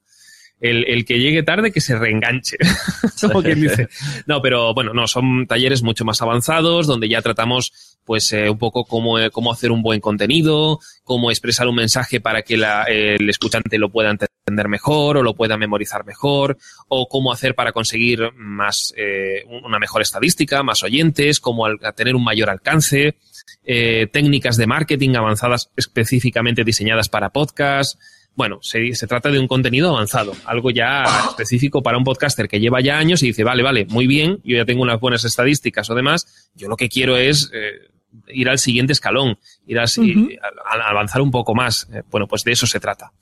[0.60, 2.56] El, el que llegue tarde que se reenganche.
[3.20, 3.88] Como quien dice.
[4.26, 8.58] No, pero bueno, no, son talleres mucho más avanzados donde ya tratamos pues eh, un
[8.58, 12.84] poco cómo, eh, cómo hacer un buen contenido, cómo expresar un mensaje para que la-
[12.84, 17.72] el escuchante lo pueda entender mejor o lo pueda memorizar mejor, o cómo hacer para
[17.72, 23.16] conseguir más eh, una mejor estadística, más oyentes, cómo al- tener un mayor alcance,
[23.64, 27.98] eh, técnicas de marketing avanzadas específicamente diseñadas para podcast.
[28.36, 32.58] Bueno, se, se trata de un contenido avanzado, algo ya específico para un podcaster que
[32.58, 35.88] lleva ya años y dice, vale, vale, muy bien, yo ya tengo unas buenas estadísticas
[35.88, 37.90] o demás, yo lo que quiero es eh,
[38.28, 40.28] ir al siguiente escalón, ir a, Ujú.
[40.64, 41.88] a- a avanzar un poco más.
[41.92, 43.12] Eh, bueno, pues de eso se trata.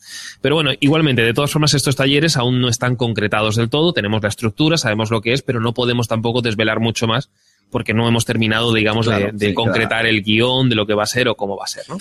[0.41, 4.23] Pero bueno, igualmente, de todas formas, estos talleres aún no están concretados del todo, tenemos
[4.23, 7.31] la estructura, sabemos lo que es, pero no podemos tampoco desvelar mucho más
[7.73, 10.95] porque no hemos terminado, digamos, Claro, de, de sí, concretar el guion de lo que
[10.95, 11.99] va a ser o cómo va a ser, ¿no?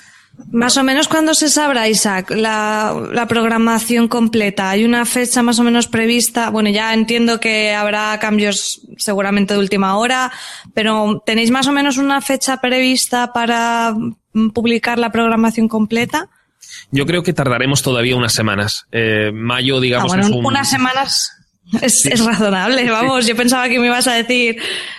[0.52, 4.70] Más o menos cuándo se sabrá, Isaac, la, la programación completa.
[4.70, 6.50] ¿Hay una fecha más o menos prevista?
[6.52, 10.32] Bueno, ya entiendo que habrá cambios seguramente de última hora,
[10.74, 13.94] pero ¿tenéis más o menos una fecha prevista para
[14.54, 16.30] publicar la programación completa?
[16.92, 18.86] Yo creo que tardaremos todavía unas semanas.
[18.94, 20.46] Eh, mayo, Ah, digamos, bueno, es un...
[20.46, 21.32] unas semanas
[21.82, 22.10] es, Sí.
[22.12, 23.26] es razonable, vamos.
[23.28, 24.58] Yo pensaba que me ibas a decir,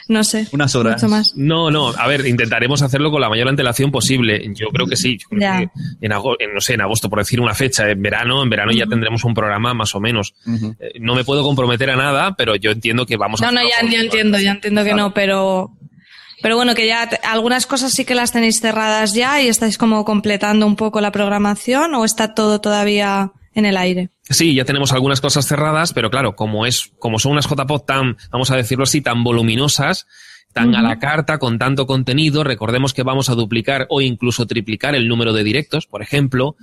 [0.08, 0.46] no sé.
[0.52, 1.02] Unas horas.
[1.02, 1.32] Mucho más.
[1.37, 4.42] No, no, a ver, intentaremos hacerlo con la mayor antelación posible.
[4.54, 5.18] Yo creo que sí.
[5.18, 5.58] Yo creo Ya.
[5.61, 5.68] que
[6.00, 8.87] en agosto, no sé, en agosto, por decir una fecha, en verano, en verano ya
[8.87, 10.35] tendremos un programa más o menos.
[10.46, 13.61] Eh, no me puedo comprometer a nada, pero yo entiendo que vamos a No, no,
[13.62, 15.70] ya, ya entiendo, ya entiendo que no, pero,
[16.42, 20.04] pero bueno, que ya algunas cosas sí que las tenéis cerradas ya y estáis como
[20.04, 24.08] completando un poco la programación o está todo todavía en el aire.
[24.28, 28.16] Sí, ya tenemos algunas cosas cerradas, pero claro, como es, como son unas JPOD tan,
[28.30, 30.06] vamos a decirlo así, tan voluminosas,
[30.52, 34.94] tan a la carta, con tanto contenido, recordemos que vamos a duplicar o incluso triplicar
[34.94, 36.56] el número de directos, por ejemplo.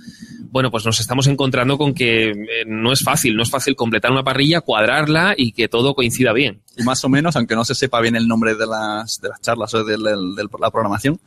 [0.50, 4.12] Bueno, pues nos estamos encontrando con que eh, no es fácil, no es fácil completar
[4.12, 6.62] una parrilla, cuadrarla y que todo coincida bien.
[6.76, 9.40] Y más o menos, aunque no se sepa bien el nombre de las, de las
[9.40, 11.20] charlas o de, la programación,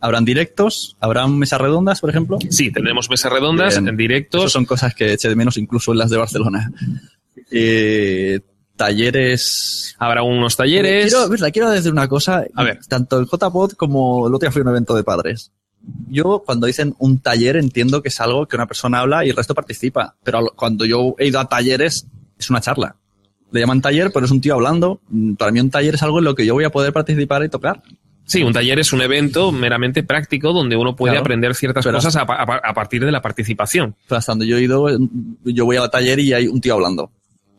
[0.00, 2.38] habrán directos, habrán mesas redondas, por ejemplo.
[2.50, 4.52] Sí, tendremos mesas redondas en directos.
[4.52, 6.70] Son cosas que eché de menos incluso en las de Barcelona.
[7.50, 8.40] Eh,
[8.76, 9.94] talleres.
[9.98, 11.12] Habrá unos talleres.
[11.12, 12.44] Quiero, verdad, quiero decir una cosa.
[12.54, 12.78] A ver.
[12.88, 15.52] Tanto el JPod como el otro día fui a un evento de padres.
[16.08, 19.36] Yo, cuando dicen un taller, entiendo que es algo que una persona habla y el
[19.36, 20.16] resto participa.
[20.22, 22.06] Pero cuando yo he ido a talleres,
[22.38, 22.96] es una charla.
[23.50, 25.00] Le llaman taller, pero es un tío hablando.
[25.08, 27.44] Mm, Para mí un taller es algo en lo que yo voy a poder participar
[27.44, 27.82] y tocar.
[28.28, 31.22] Sí, un taller es un evento meramente práctico donde uno puede Claro.
[31.22, 33.96] aprender ciertas cosas a, a a partir de la participación.
[34.06, 34.86] Pero hasta donde yo he ido,
[35.44, 37.10] yo voy al taller y hay un tío hablando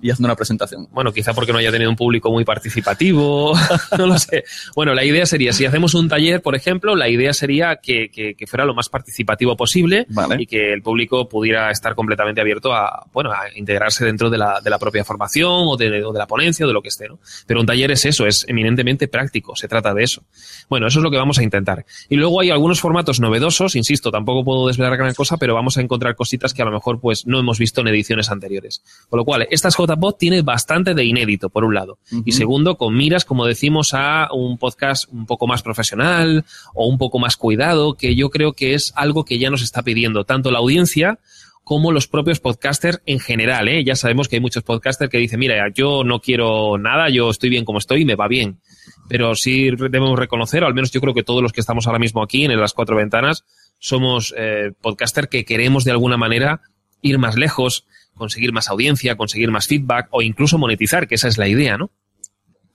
[0.01, 0.87] y haciendo una presentación.
[0.91, 3.53] Bueno, quizá porque no haya tenido un público muy participativo,
[3.97, 4.43] no lo sé.
[4.75, 8.35] Bueno, la idea sería, si hacemos un taller, por ejemplo, la idea sería que, que-
[8.35, 10.05] que fuera lo más participativo posible
[10.39, 14.61] y que el público pudiera estar completamente abierto a, bueno, a integrarse dentro de la,
[14.61, 17.07] de la propia formación o de, o de la ponencia o de lo que esté,
[17.07, 17.19] ¿no?
[17.45, 20.23] Pero un taller es eso, es eminentemente práctico, se trata de eso.
[20.69, 21.85] Bueno, eso es lo que vamos a intentar.
[22.09, 25.81] Y luego hay algunos formatos novedosos, insisto, tampoco puedo desvelar gran cosa, pero vamos a
[25.81, 28.83] encontrar cositas que a lo mejor pues no hemos visto en ediciones anteriores.
[29.09, 31.99] Con lo cual, estas JPod tiene bastante de inédito, por un lado.
[32.25, 36.97] Y segundo, con miras, como decimos, a un podcast un poco más profesional o un
[36.97, 40.51] poco más cuidado, que yo creo que es algo que ya nos está pidiendo tanto
[40.51, 41.19] la audiencia
[41.69, 43.67] como los propios podcasters en general.
[43.67, 43.83] ¿eh?
[43.83, 47.51] Ya sabemos que hay muchos podcasters que dicen, mira, yo no quiero nada, yo estoy
[47.51, 48.59] bien como estoy y me va bien.
[49.07, 51.99] Pero sí debemos reconocer, o al menos yo creo que todos los que estamos ahora
[51.99, 53.45] mismo aquí en las cuatro ventanas,
[53.77, 56.61] somos eh, podcasters que queremos de alguna manera
[57.03, 57.85] ir más lejos,
[58.19, 61.89] conseguir más audiencia, conseguir más feedback o incluso monetizar, que esa es la idea, ¿no?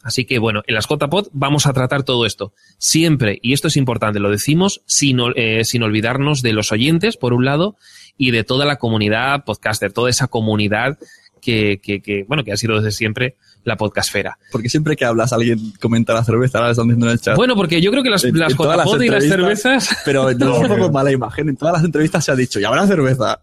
[0.02, 2.52] Así que bueno, en las JPod vamos a tratar todo esto.
[2.78, 7.32] Siempre, y esto es importante, lo decimos sin, eh, sin olvidarnos de los oyentes, por
[7.32, 7.76] un lado,
[8.18, 10.98] y de toda la comunidad podcaster, toda esa comunidad
[11.40, 14.38] que, que, que, bueno, que ha sido desde siempre la podcastfera.
[14.52, 17.36] Porque siempre que hablas, alguien comenta la cerveza, ahora lo están diciendo en el chat.
[17.36, 19.96] Bueno, porque yo creo que las, En- las en y las cervezas...
[20.04, 21.48] Pero no es un poco mala imagen.
[21.48, 23.40] En todas las entrevistas se ha dicho, ya habrá cerveza.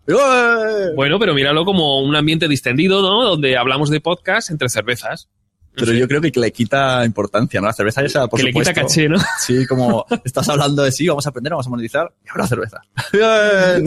[0.95, 3.23] Bueno, pero míralo como un ambiente distendido, ¿no?
[3.23, 5.27] Donde hablamos de podcast entre cervezas.
[5.73, 7.67] Pero yo creo que le quita importancia, ¿no?
[7.67, 9.17] La cerveza ya sea, por Que le quita caché, ¿no?
[9.39, 12.81] Sí, como estás hablando de sí, vamos a aprender, vamos a monetizar, y habrá cerveza.
[13.13, 13.85] Bien.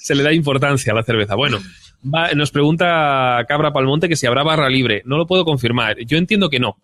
[0.00, 1.34] Se le da importancia a la cerveza.
[1.36, 1.58] Bueno,
[2.02, 5.02] va- nos pregunta Cabra Palmonte que si habrá barra libre.
[5.04, 5.96] No lo puedo confirmar.
[6.04, 6.78] Yo entiendo que no.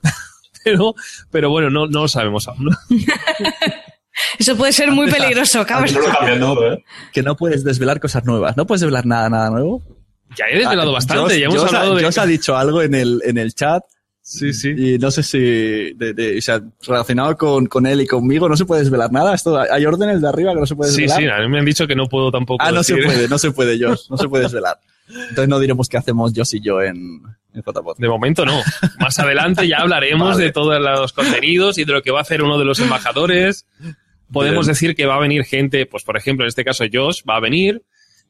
[0.64, 0.94] pero,
[1.30, 2.70] pero bueno, no, no lo sabemos aún.
[4.38, 5.94] Eso puede ser muy peligroso, cabrón.
[7.12, 8.56] Que no puedes desvelar cosas nuevas.
[8.56, 9.82] No puedes desvelar nada, nada nuevo.
[10.36, 12.04] Ya he desvelado Ah, bastante, Josh- ya hemos Josh ha- hablado de...
[12.04, 13.82] Josh ha dicho algo en el, en el chat.
[14.22, 14.68] Sí, sí.
[14.76, 15.38] Y no sé si,
[15.94, 19.34] de, de- o sea, relacionado con, con él y conmigo, no se puede desvelar nada.
[19.34, 21.38] Esto, hay órdenes de arriba que no se puede Sí, desvelar.
[21.38, 23.38] sí, a mí me han dicho que no puedo tampoco Ah, no se puede, no
[23.38, 24.02] se puede, Josh.
[24.08, 24.78] No se puede desvelar.
[25.08, 27.22] Entonces no diremos qué hacemos Josh y yo en,
[27.54, 27.96] en JPod.
[27.98, 28.60] De momento no.
[29.00, 30.44] Más adelante ya hablaremos Vale.
[30.44, 33.66] de todos los contenidos y de lo que va a hacer uno de los embajadores.
[34.32, 34.74] Podemos Bien.
[34.74, 37.40] decir que va a venir gente, pues por ejemplo, en este caso Josh va a
[37.40, 37.82] venir,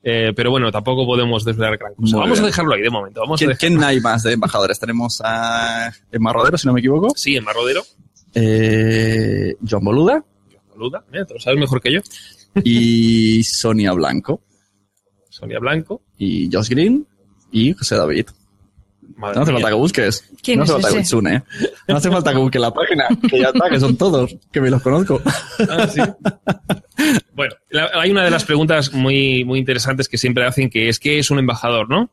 [0.03, 2.17] eh, pero bueno, tampoco podemos desvelar gran cosa.
[2.17, 3.21] Muy Vamos a dejarlo ahí de momento.
[3.21, 4.79] Vamos ¿Quién, quién hay más de embajadores?
[4.79, 7.11] Tenemos a Emma Rodero, si no me equivoco.
[7.17, 7.83] Sí, en Marrodero.
[8.35, 10.25] Eh, John Boluda
[10.73, 12.01] Saluda, mira, tú lo sabes mejor que yo.
[12.65, 14.41] y Sonia Blanco
[15.29, 16.03] Sonia Blanco.
[16.17, 17.07] y Josh Green
[17.53, 18.27] y José David.
[19.21, 19.61] Madre no hace mía.
[19.61, 20.25] falta que busques.
[20.43, 21.43] ¿Quién no hace es falta que ¿eh?
[21.89, 24.71] No hace falta que busques la página, que ya está, que son todos, que me
[24.71, 25.21] los conozco.
[25.69, 26.01] Ah, sí.
[27.35, 30.99] Bueno, la- hay una de las preguntas muy, muy interesantes que siempre hacen, que es
[30.99, 32.11] ¿qué es un embajador, no?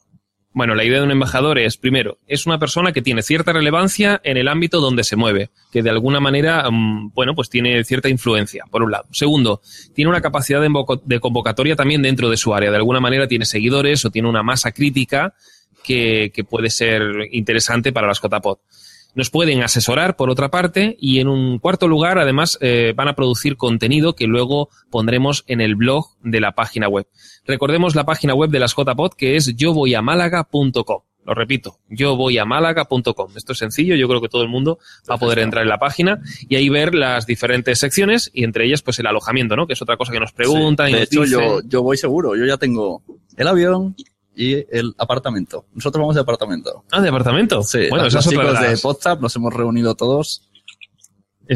[0.53, 4.19] Bueno, la idea de un embajador es, primero, es una persona que tiene cierta relevancia
[4.23, 8.09] en el ámbito donde se mueve, que de alguna manera, mm, bueno, pues tiene cierta
[8.09, 9.05] influencia, por un lado.
[9.11, 9.61] Segundo,
[9.93, 12.71] tiene una capacidad de convocatoria también dentro de su área.
[12.71, 15.35] De alguna manera tiene seguidores o tiene una masa crítica
[15.87, 18.57] que, que puede ser interesante para las JPOD.
[19.17, 23.15] Nos pueden asesorar, por otra parte, y en un cuarto lugar, además, eh, van a
[23.15, 27.07] producir contenido que luego pondremos en el blog de la página web.
[27.43, 31.01] Recordemos la página web de las JPod, que es yovoyamálaga.com.
[31.25, 33.31] Lo repito, yovoyamálaga.com.
[33.35, 34.77] Esto es sencillo, yo creo que todo el mundo
[35.09, 38.65] va a poder entrar en la página y ahí ver las diferentes secciones y entre
[38.65, 39.65] ellas, pues el alojamiento, ¿no?
[39.65, 41.39] Que es otra cosa que nos preguntan y de nos hecho, dicen.
[41.39, 42.35] yo, yo voy seguro.
[42.35, 43.01] Yo ya tengo
[43.35, 43.95] el avión
[44.37, 45.65] y el apartamento.
[45.73, 46.85] Nosotros vamos de apartamento.
[46.91, 47.63] Ah, de apartamento.
[47.63, 50.43] Sí, bueno, los de chicos de, nos hemos reunido todos.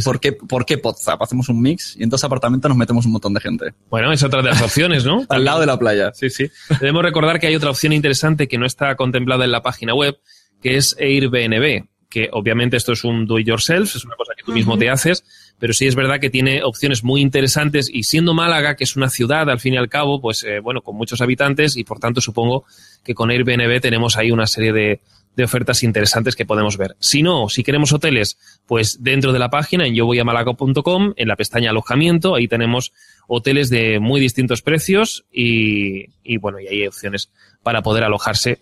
[0.04, 1.22] ¿Por qué, ¿Por qué WhatsApp?
[1.22, 3.74] Hacemos un mix y en dos apartamentos nos metemos un montón de gente.
[3.89, 5.26] Bueno, es otra de las opciones, ¿no?
[5.30, 6.12] Al lado de la playa.
[6.13, 6.50] Sí, sí.
[6.80, 10.17] Debemos recordar que hay otra opción interesante que no está contemplada en la página web,
[10.62, 14.43] que es Airbnb, que obviamente esto es un do it yourself, es una cosa que
[14.43, 15.24] tú mismo te haces,
[15.58, 19.10] pero sí es verdad que tiene opciones muy interesantes y siendo Málaga, que es una
[19.10, 22.21] ciudad al fin y al cabo, pues eh, bueno, con muchos habitantes y por tanto
[22.21, 22.65] supongo
[23.04, 25.00] que con Airbnb tenemos ahí una serie de,
[25.36, 26.95] de ofertas interesantes que podemos ver.
[27.00, 31.69] Si no, si queremos hoteles, pues dentro de la página en yovoyamalaga.com, en la pestaña
[31.69, 32.91] alojamiento, ahí tenemos
[33.28, 37.30] hoteles de muy distintos precios y, y, bueno, y hay opciones
[37.63, 38.60] para poder alojarse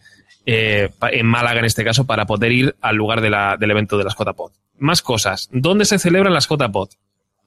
[0.52, 3.98] eh, en Málaga en este caso para poder ir al lugar de la- del evento
[3.98, 4.52] de las JPod.
[4.78, 5.50] Más cosas.
[5.52, 6.90] ¿Dónde se celebran las JPod?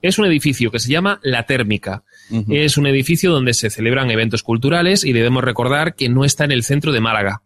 [0.01, 2.03] Es un edificio que se llama La Térmica.
[2.49, 6.51] Es un edificio donde se celebran eventos culturales y debemos recordar que no está en
[6.51, 7.41] el centro de Málaga,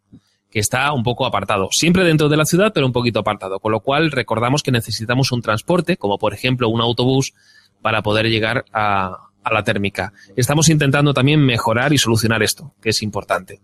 [0.51, 1.69] que está un poco apartado.
[1.71, 3.59] Siempre dentro de la ciudad, pero un poquito apartado.
[3.59, 7.33] Con lo cual recordamos que necesitamos un transporte, como por ejemplo un autobús,
[7.81, 10.11] para poder llegar a, a la térmica.
[10.35, 13.59] Estamos intentando también mejorar y solucionar esto, que es importante.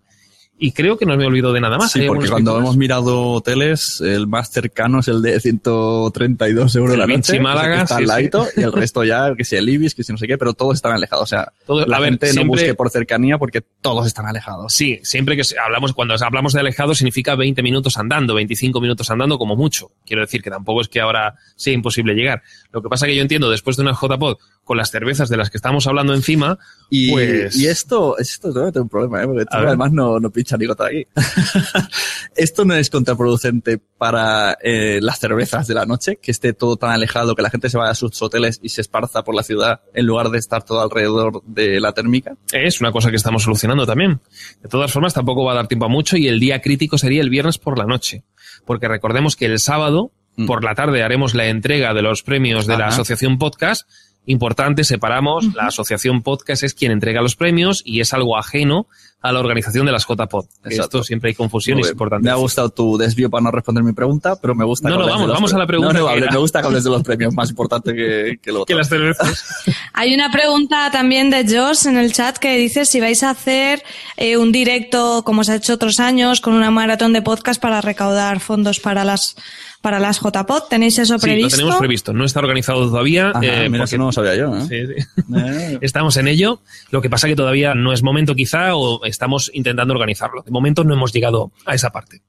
[0.57, 1.91] Y creo que no me olvido de nada más.
[1.91, 6.93] Sí, ¿Hay porque cuando hemos mirado hoteles, el más cercano es el de 132 euros
[6.93, 7.39] El la noche.
[7.39, 8.05] Málaga, está sí, al sí.
[8.07, 10.53] ladito, y el resto ya, que si el Ibis, que si no sé qué, pero
[10.53, 11.23] todos están alejados.
[11.23, 14.73] O sea, Todo- la a ver, gente no busque por cercanía porque todos están alejados.
[14.73, 19.37] Sí, siempre que hablamos, cuando hablamos de alejado significa 20 minutos andando, 25 minutos andando
[19.37, 19.91] como mucho.
[20.05, 22.41] Quiero decir que tampoco es que ahora sea imposible llegar.
[22.71, 25.49] Lo que pasa que yo entiendo, después de una JPod, con las cervezas de las
[25.49, 26.57] que estamos hablando encima,
[26.89, 27.57] Y, pues...
[27.57, 29.25] y esto, esto tengo un problema, ¿eh?
[29.27, 30.29] porque tú además no, no
[30.67, 31.07] gota aquí.
[32.35, 36.91] esto no es contraproducente para eh, las cervezas de la noche, que esté todo tan
[36.91, 39.81] alejado, que la gente se vaya a sus hoteles y se esparza por la ciudad
[39.93, 42.35] en lugar de estar todo alrededor de la térmica.
[42.51, 44.21] Es una cosa que estamos solucionando también.
[44.61, 47.21] De todas formas, tampoco va a dar tiempo a mucho y el día crítico sería
[47.21, 48.23] el viernes por la noche.
[48.65, 50.11] Porque recordemos que el sábado,
[50.47, 52.87] por la tarde, haremos la entrega de los premios de la.
[52.87, 53.87] Asociación Podcast.
[54.25, 55.53] Importante, separamos.
[55.53, 58.87] La Asociación Podcast es quien entrega los premios y es algo ajeno
[59.23, 60.45] a la organización de las JPod.
[60.65, 62.25] Esto siempre hay confusión y es importante.
[62.25, 64.89] Me ha gustado tu desvío para no responder mi pregunta, pero me gusta.
[64.89, 65.93] No, que no, hables de vamos, los vamos a la premios.
[65.93, 68.63] pregunta No, no, me gusta que hables de los premios, más importante que, que lo
[68.63, 68.65] otro.
[68.65, 69.63] Que las cervezas.
[69.93, 73.81] Hay una pregunta también de Josh en el chat que dice si vais a hacer
[74.17, 77.79] eh, un directo, como se ha hecho otros años, con una maratón de podcast para
[77.79, 79.37] recaudar fondos para las
[79.83, 80.63] para las JPod.
[80.69, 81.49] ¿Tenéis eso Sí, previsto?
[81.51, 82.13] lo tenemos previsto.
[82.13, 83.29] No está organizado todavía.
[83.31, 84.55] Ajá, eh, mira, porque- eso no lo sabía yo.
[84.57, 84.61] ¿eh?
[84.61, 85.25] Sí, sí.
[85.37, 86.61] Eh, Estamos en ello.
[86.89, 90.41] Lo que pasa que todavía no es momento quizá o estamos intentando organizarlo.
[90.41, 92.21] De momento no hemos llegado a esa parte.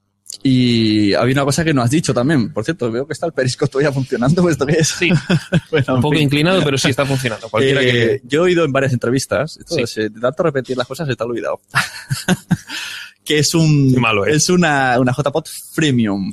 [0.42, 2.52] Y había una cosa que no has dicho también.
[2.52, 4.42] Por cierto, veo que está el perisco todavía funcionando.
[4.42, 4.88] ¿o ¿Esto qué es?
[4.88, 5.10] Sí,
[5.70, 6.24] Bueno, un poco fin.
[6.24, 7.48] inclinado, pero sí está funcionando.
[7.48, 8.20] Cualquiera Eh, que...
[8.24, 10.00] Yo he oído en varias entrevistas, entonces, Sí.
[10.02, 11.60] eh, de tanto repetir las cosas se te ha olvidado.
[13.24, 14.36] que es un Qué malo es.
[14.36, 16.32] es una, una JPod freemium.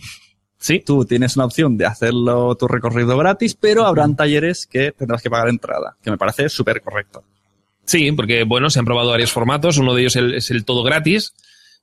[0.61, 0.79] Sí.
[0.85, 5.29] Tú tienes una opción de hacerlo tu recorrido gratis, pero habrán talleres que tendrás que
[5.29, 7.23] pagar entrada, que me parece súper correcto.
[7.83, 9.79] Sí, porque bueno, se han probado varios formatos.
[9.79, 11.33] Uno de ellos es el, es el todo gratis.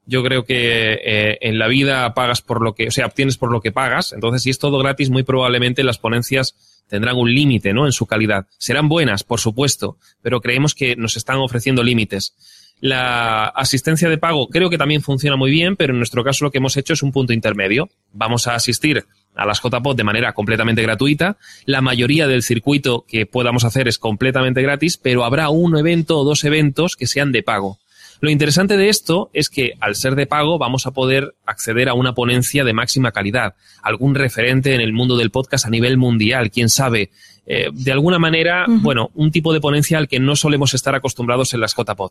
[0.07, 3.51] Yo creo que eh, en la vida pagas por lo que, o sea, obtienes por
[3.51, 4.13] lo que pagas.
[4.13, 6.55] Entonces, si es todo gratis, muy probablemente las ponencias
[6.89, 7.85] tendrán un límite, ¿no?
[7.85, 8.47] En su calidad.
[8.59, 12.35] Serán buenas, por supuesto, pero creemos que nos están ofreciendo límites.
[12.81, 16.51] La asistencia de pago creo que también funciona muy bien, pero en nuestro caso lo
[16.51, 17.89] que hemos hecho es un punto intermedio.
[18.13, 21.39] Vamos a asistir a las JPOD de manera completamente gratuita.
[21.65, 26.25] La mayoría del circuito que podamos hacer es completamente gratis, pero habrá un evento o
[26.25, 27.79] dos eventos que sean de pago.
[28.21, 31.95] Lo interesante de esto es que al ser de pago vamos a poder acceder a
[31.95, 36.51] una ponencia de máxima calidad, algún referente en el mundo del podcast a nivel mundial,
[36.51, 37.11] quién sabe.
[37.47, 41.55] Eh, de alguna manera, bueno, un tipo de ponencia al que no solemos estar acostumbrados
[41.55, 42.11] en las JPod.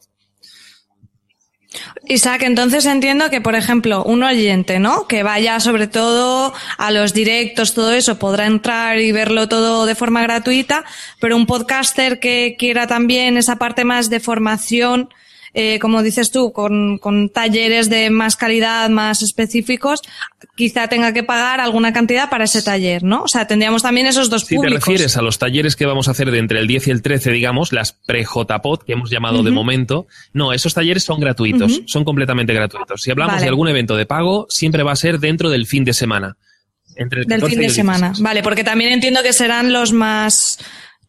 [2.06, 5.08] Isaac, entonces entiendo que, por ejemplo, un oyente, ¿no?
[5.08, 9.96] Que vaya sobre todo a los directos, todo eso, podrá entrar y verlo todo de
[9.96, 10.84] forma gratuita,
[11.20, 15.10] pero un podcaster que quiera también esa parte más de formación,
[15.60, 20.04] eh, como dices tú, con, con talleres de más calidad, más específicos,
[20.56, 23.24] quizá tenga que pagar alguna cantidad para ese taller, ¿no?
[23.24, 24.86] O sea, tendríamos también esos dos Si te públicos.
[24.86, 27.32] refieres a los talleres que vamos a hacer de entre el 10 y el 13,
[27.32, 32.54] digamos, las pre-JPod que hemos llamado de momento, no, esos talleres son gratuitos, son completamente
[32.54, 33.02] gratuitos.
[33.02, 33.46] Si hablamos Vale.
[33.46, 36.38] de algún evento de pago, siempre va a ser dentro del fin de semana.
[36.96, 38.08] Entre el Del 14 fin de semana.
[38.10, 38.24] 16.
[38.24, 40.60] Vale, porque también entiendo que serán los más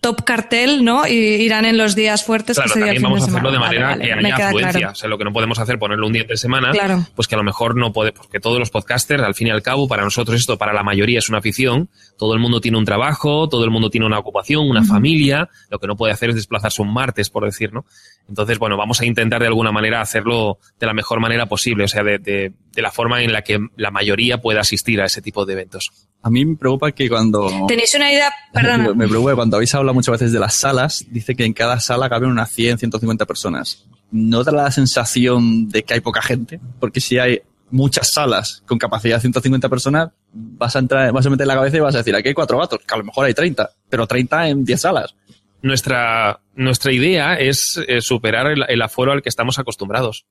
[0.00, 1.06] top cartel, ¿no?
[1.08, 3.52] Y irán en los días fuertes Claro, que sería también vamos a hacerlo semana.
[3.52, 4.72] de manera Vale, que vale, haya afluencia.
[4.78, 4.92] claro.
[4.92, 7.04] O sea, lo que no podemos hacer ponerlo un día de semana, Claro.
[7.16, 9.62] pues que a lo mejor no puede, porque todos los podcasters, al fin y al
[9.62, 11.88] cabo, para nosotros esto, para la mayoría es una afición.
[12.16, 15.48] Todo el mundo tiene un trabajo, todo el mundo tiene una ocupación, una familia.
[15.68, 17.84] Lo que no puede hacer es desplazarse un martes, por decir, ¿no?
[18.28, 21.88] Entonces, bueno, vamos a intentar de alguna manera hacerlo de la mejor manera posible, o
[21.88, 25.20] sea, de, de- de la forma en la que la mayoría pueda asistir a ese
[25.20, 25.90] tipo de eventos.
[26.22, 27.48] A mí me preocupa que cuando...
[27.68, 28.32] ¿Tenéis una idea?
[28.52, 28.92] Perdona.
[28.94, 31.78] Me preocupa que cuando habéis hablado muchas veces de las salas, dice que en cada
[31.80, 33.86] sala caben unas 100, 150 personas.
[34.10, 36.60] ¿No da la sensación de que hay poca gente?
[36.80, 41.30] Porque si hay muchas salas con capacidad de 150 personas, vas a entrar, vas a
[41.30, 43.26] meter la cabeza y vas a decir, aquí hay cuatro gatos, que a lo mejor
[43.26, 45.14] hay 30, pero 30 en 10 salas.
[45.62, 50.26] nuestra, nuestra idea es eh, superar el, el aforo al que estamos acostumbrados.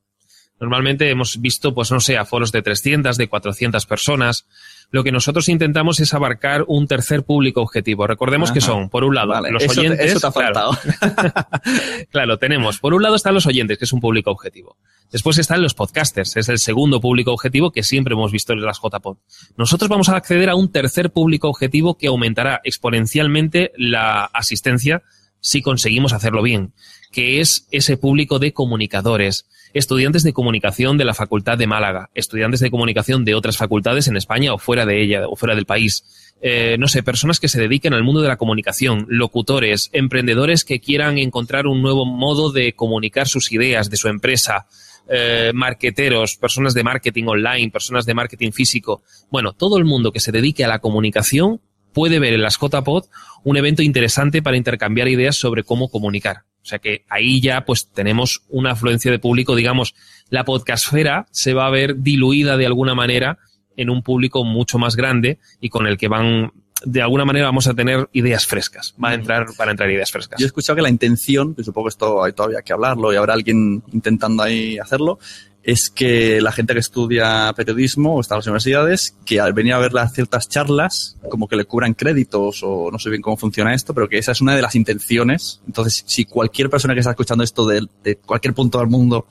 [0.59, 4.47] Normalmente hemos visto, pues no sé, aforos de 300, de 400 personas.
[4.89, 8.07] Lo que nosotros intentamos es abarcar un tercer público objetivo.
[8.07, 10.11] Recordemos que son, por un lado, Vale, los eso oyentes.
[10.11, 10.73] eso te ha claro.
[10.73, 11.49] faltado.
[12.11, 12.79] claro, tenemos.
[12.79, 14.77] Por un lado están los oyentes, que es un público objetivo.
[15.11, 18.79] Después están los podcasters, es el segundo público objetivo que siempre hemos visto en las
[18.81, 19.17] JPod.
[19.57, 25.03] Nosotros vamos a acceder a un tercer público objetivo que aumentará exponencialmente la asistencia
[25.39, 26.73] si conseguimos hacerlo bien,
[27.11, 32.59] que es ese público de comunicadores, estudiantes de comunicación de la Facultad de Málaga, estudiantes
[32.59, 36.03] de comunicación de otras facultades en España o fuera de ella o fuera del país.
[36.41, 40.79] Eh, no sé, personas que se dediquen al mundo de la comunicación, locutores, emprendedores que
[40.79, 44.67] quieran encontrar un nuevo modo de comunicar sus ideas de su empresa,
[45.09, 49.01] eh, marqueteros, personas de marketing online, personas de marketing físico.
[49.31, 51.61] Bueno, todo el mundo que se dedique a la comunicación
[51.93, 53.05] puede ver en las JPod
[53.43, 56.43] un evento interesante para intercambiar ideas sobre cómo comunicar.
[56.67, 59.95] O sea que ahí ya pues tenemos una afluencia de público, digamos,
[60.29, 63.37] la podcastfera se va a ver diluida de alguna manera
[63.77, 66.51] en un público mucho más grande y con el que van,
[66.85, 68.93] de alguna manera vamos a tener ideas frescas.
[69.03, 70.39] Va a entrar, para entrar ideas frescas.
[70.39, 73.15] Yo he escuchado que la intención, que supongo que esto hay todavía que hablarlo y
[73.15, 75.19] habrá alguien intentando ahí hacerlo,
[75.63, 79.73] es que la gente que estudia periodismo o está en las universidades, que al venir
[79.73, 83.35] a ver las ciertas charlas, como que le cubran créditos o no sé bien cómo
[83.35, 85.61] funciona esto, pero que esa es una de las intenciones.
[85.67, 89.27] Entonces, si cualquier persona que está escuchando esto de, de cualquier punto del mundo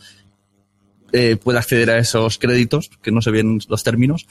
[1.12, 4.26] eh, puede acceder a esos créditos, que no sé bien los términos,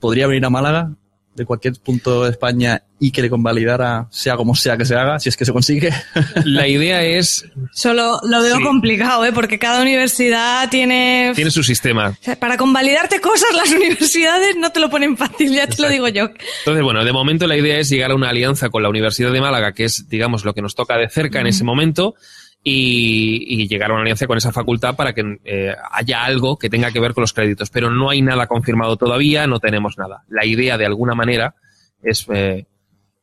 [0.00, 0.92] podría venir a Málaga
[1.38, 5.18] de cualquier punto de España y que le convalidara, sea como sea que se haga,
[5.20, 5.90] si es que se consigue.
[6.44, 8.62] La idea es, Solo lo veo Sí.
[8.64, 9.32] complicado, ¿eh?
[9.32, 11.32] Porque cada universidad tiene...
[11.34, 12.08] tiene su sistema.
[12.20, 15.88] O sea, para convalidarte cosas, las universidades no te lo ponen fácil, ya te lo
[15.88, 16.24] digo yo.
[16.60, 19.40] Entonces, bueno, de momento la idea es llegar a una alianza con la Universidad de
[19.40, 22.16] Málaga, que es, digamos, lo que nos toca de cerca en ese momento,
[22.62, 26.68] y, y llegar a una alianza con esa facultad para que eh, haya algo que
[26.68, 27.70] tenga que ver con los créditos.
[27.70, 30.24] Pero no hay nada confirmado todavía, no tenemos nada.
[30.28, 31.54] La idea, de alguna manera,
[32.02, 32.66] es eh,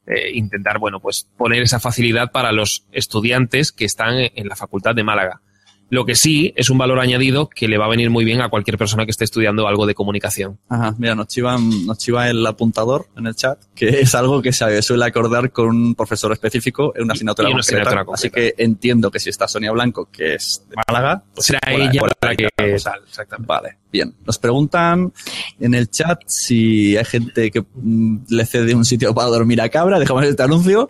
[0.08, 4.96] eh, intentar, bueno, pues poner esa facilidad para los estudiantes que están en la facultad
[4.96, 5.42] de Málaga.
[5.90, 8.50] Lo que sí es un valor añadido que le va a venir muy bien a
[8.50, 10.58] cualquier persona que esté estudiando algo de comunicación.
[10.68, 14.52] Ajá, mira, nos chiva, nos chiva el apuntador en el chat, que es algo que
[14.52, 17.82] se suele acordar con un profesor específico en una asignatura, Y una concreta.
[17.90, 21.60] asignatura Así que entiendo que si está Sonia Blanco, que es de Málaga, pues Será
[21.60, 22.48] por ella por la que
[22.84, 23.48] tal, exactamente.
[23.48, 24.16] Vale, bien.
[24.26, 25.14] Nos preguntan
[25.60, 29.70] en el chat si hay gente que mm, le cede un sitio para dormir a
[29.70, 30.90] cabra, dejamos este anuncio,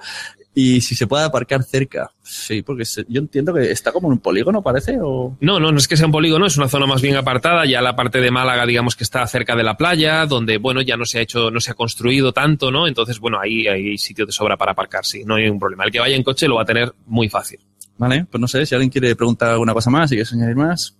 [0.57, 2.11] y si se puede aparcar cerca.
[2.23, 5.35] Sí, porque se- yo entiendo que está como en un polígono, parece, o...
[5.41, 7.65] No, no, no es que sea un polígono, es una zona más bien apartada.
[7.65, 10.95] Ya la parte de Málaga, digamos que está cerca de la playa, donde, bueno, ya
[10.95, 12.87] no se ha hecho, no se ha construido tanto, ¿no?
[12.87, 15.83] Entonces, bueno, ahí hay sitio de sobra para aparcar, sí, no hay ningún problema.
[15.83, 17.59] El que vaya en coche lo va a tener muy fácil.
[17.97, 20.95] Vale, pues no sé, si alguien quiere preguntar alguna cosa más, si quieres añadir más.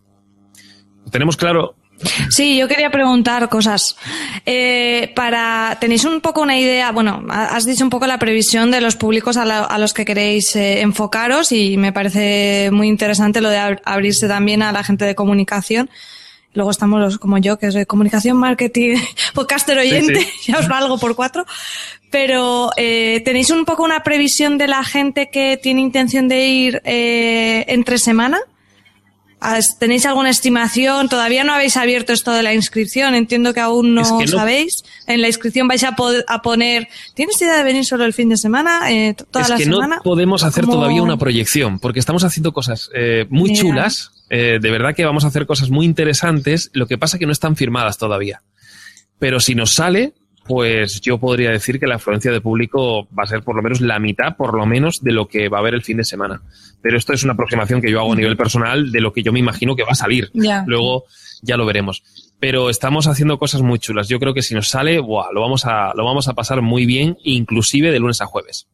[1.12, 1.76] Tenemos claro.
[2.30, 3.96] Sí, yo quería preguntar cosas.
[4.46, 8.70] Eh, para tenéis un poco una idea, bueno, ha- has dicho un poco la previsión
[8.70, 12.88] de los públicos a, la- a los que queréis eh, enfocaros y me parece muy
[12.89, 15.89] interesante lo de ab- abrirse también a la gente de comunicación.
[16.54, 18.98] Luego estamos los como yo, que es de comunicación, marketing,
[19.34, 21.46] podcaster oyente, Sí, ya os valgo por cuatro.
[22.12, 26.82] Pero eh, tenéis un poco una previsión de la gente que tiene intención de ir
[26.86, 28.39] eh, entre semana.
[29.40, 31.10] ¿Has- ¿Tenéis alguna estimación?
[31.10, 33.16] Todavía no habéis abierto esto de la inscripción.
[33.16, 34.84] Entiendo que aún no, Es que no- sabéis.
[35.08, 35.96] En la inscripción vais a,
[36.42, 38.92] poner, ¿tienes idea de venir solo el fin de semana?
[38.92, 39.96] Eh, ¿Toda es la que semana?
[39.98, 44.12] no podemos hacer ¿Cómo- todavía una proyección, porque estamos haciendo cosas eh, muy chulas.
[44.30, 46.72] eh, de verdad que vamos a hacer cosas muy interesantes.
[46.74, 48.42] Lo que pasa que no están firmadas todavía.
[49.20, 50.14] Pero si nos sale,
[50.46, 53.82] pues yo podría decir que la afluencia de público va a ser por lo menos
[53.82, 56.41] la mitad, por lo menos, de lo que va a haber el fin de semana.
[56.82, 59.34] Pero esto es una aproximación que yo hago a nivel personal de lo que yo
[59.34, 60.30] me imagino que va a salir.
[60.68, 61.06] Luego
[61.41, 62.04] ya lo veremos.
[62.39, 64.08] Pero estamos haciendo cosas muy chulas.
[64.08, 65.32] Yo creo que si nos sale, ¡buah!
[65.34, 68.68] lo vamos a, lo vamos a pasar muy bien, inclusive de lunes a jueves.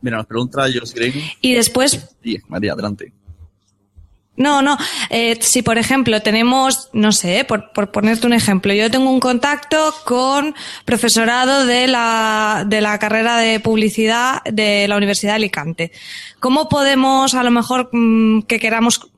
[0.00, 1.14] Mira, nos pregunta Josh Green.
[1.40, 3.12] Y después, Sí, María, adelante.
[4.34, 4.78] No, no.
[5.10, 9.20] Eh, si, por ejemplo, tenemos, no sé, por, por ponerte un ejemplo, yo tengo un
[9.20, 10.54] contacto con
[10.86, 15.92] profesorado de la, de la carrera de publicidad de la Universidad de Alicante.
[16.40, 19.12] ¿Cómo podemos, a lo mejor, mm, que queramos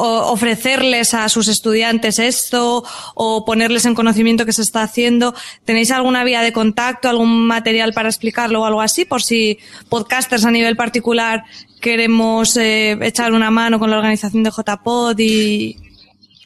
[0.00, 5.34] ofrecerles a sus estudiantes esto o ponerles en conocimiento que se está haciendo?
[5.64, 9.04] ¿Tenéis alguna vía de contacto, algún material para explicarlo o algo así?
[9.04, 9.58] Por si
[9.88, 11.44] podcasters a nivel particular
[11.80, 15.76] queremos eh, echar una mano con la organización de JPod y,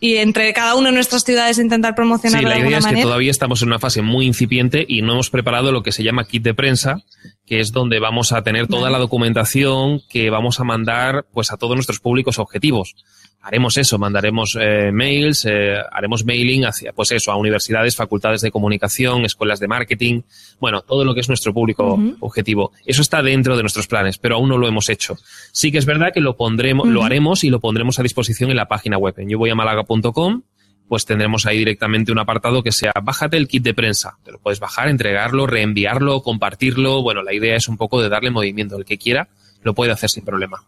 [0.00, 3.02] y entre cada uno de nuestras ciudades intentar Sí, promocionarlo la de idea es que
[3.02, 6.24] todavía estamos en una fase muy incipiente y no hemos preparado lo que se llama
[6.24, 7.02] kit de prensa,
[7.46, 11.56] que es donde vamos a tener toda la documentación que vamos a mandar pues a
[11.56, 12.96] todos nuestros públicos objetivos.
[13.42, 18.52] Haremos eso, mandaremos eh, mails, eh, haremos mailing hacia, pues eso, a universidades, facultades de
[18.52, 20.22] comunicación, escuelas de marketing,
[20.60, 22.70] bueno, todo lo que es nuestro público objetivo.
[22.86, 25.16] Eso está dentro de nuestros planes, pero aún no lo hemos hecho.
[25.50, 28.56] Sí que es verdad que lo pondremos, lo haremos y lo pondremos a disposición en
[28.56, 30.42] la página web, en yo voy a malaga.com
[30.88, 34.18] pues tendremos ahí directamente un apartado que sea bájate el kit de prensa.
[34.22, 37.00] Te lo puedes bajar, entregarlo, reenviarlo, compartirlo.
[37.00, 38.76] Bueno, la idea es un poco de darle movimiento.
[38.76, 39.30] El que quiera
[39.62, 40.62] lo puede hacer sin problema.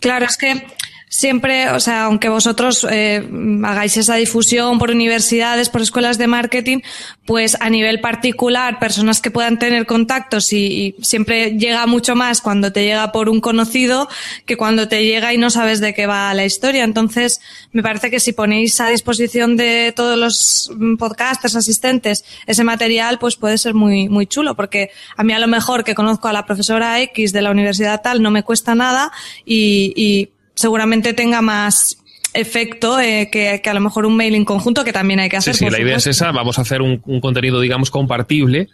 [0.00, 0.66] Claro, es que
[1.08, 3.26] siempre, o sea, aunque vosotros eh,
[3.64, 6.78] hagáis esa difusión por universidades, por escuelas de marketing,
[7.26, 12.40] pues a nivel particular, personas que puedan tener contactos y, y siempre llega mucho más
[12.40, 14.08] cuando te llega por un conocido
[14.46, 16.84] que cuando te llega y no sabes de qué va la historia.
[16.84, 17.40] Entonces,
[17.72, 23.18] me parece que si ponéis a disposición de todos los mm, podcasters, asistentes, ese material,
[23.18, 26.32] pues puede ser muy, muy chulo, porque a mí a lo mejor que conozco a
[26.32, 29.12] la profesora X de la universidad tal no me cuesta nada
[29.44, 31.96] y, y seguramente tenga más
[32.34, 35.50] efecto eh, que, que a lo mejor un mailing conjunto que también hay que Sí,
[35.50, 35.54] hacer.
[35.54, 36.30] sí, por la idea es esa.
[36.32, 38.68] Vamos a hacer un, un contenido, digamos, compartible.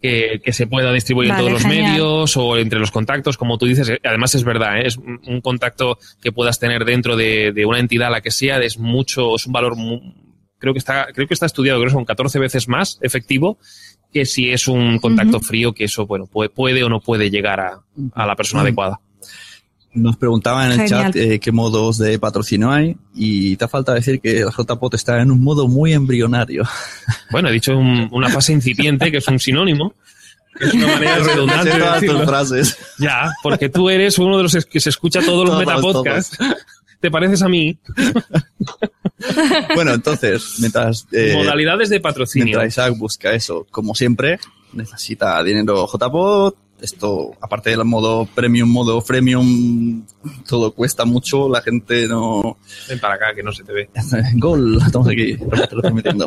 [0.00, 3.56] Que, que se pueda distribuir Vale, en todos los medios o entre los contactos, como
[3.56, 3.88] tú dices.
[3.88, 4.86] Eh, Además, es verdad, ¿eh?
[4.86, 8.78] es un contacto que puedas tener dentro de, de una entidad, la que sea, es
[8.78, 9.74] mucho, es un valor,
[10.58, 13.56] creo que está, creo que está estudiado, creo que son 14 veces más efectivo
[14.12, 17.60] que si es un contacto frío, que eso, bueno, puede, puede o no puede llegar
[17.60, 17.80] a,
[18.12, 19.00] a la persona adecuada.
[19.94, 21.12] Nos preguntaban en el Genial.
[21.12, 25.20] chat eh, qué modos de patrocinio hay y te falta decir que el JPOT está
[25.22, 26.64] en un modo muy embrionario.
[27.30, 29.94] Bueno, he dicho un- una fase incipiente, que es un sinónimo.
[30.58, 32.26] que Es una manera redundante de todas tus decirlo.
[32.26, 32.76] frases.
[32.98, 36.38] Ya, porque tú eres uno de los que se escucha todos los Todos, metapodcasts.
[37.00, 37.76] Te pareces a mí.
[39.74, 41.06] bueno, entonces, mientras...
[41.12, 42.46] eh, Modalidades de patrocinio.
[42.46, 44.38] Mientras Isaac busca eso, como siempre,
[44.72, 46.56] necesita dinero JPOT.
[46.84, 50.04] Esto, aparte del modo premium, modo freemium,
[50.46, 52.58] todo cuesta mucho, la gente no...
[52.90, 53.88] Ven para acá, que no se te ve.
[54.34, 56.26] Gol, estamos aquí, retransmitiendo.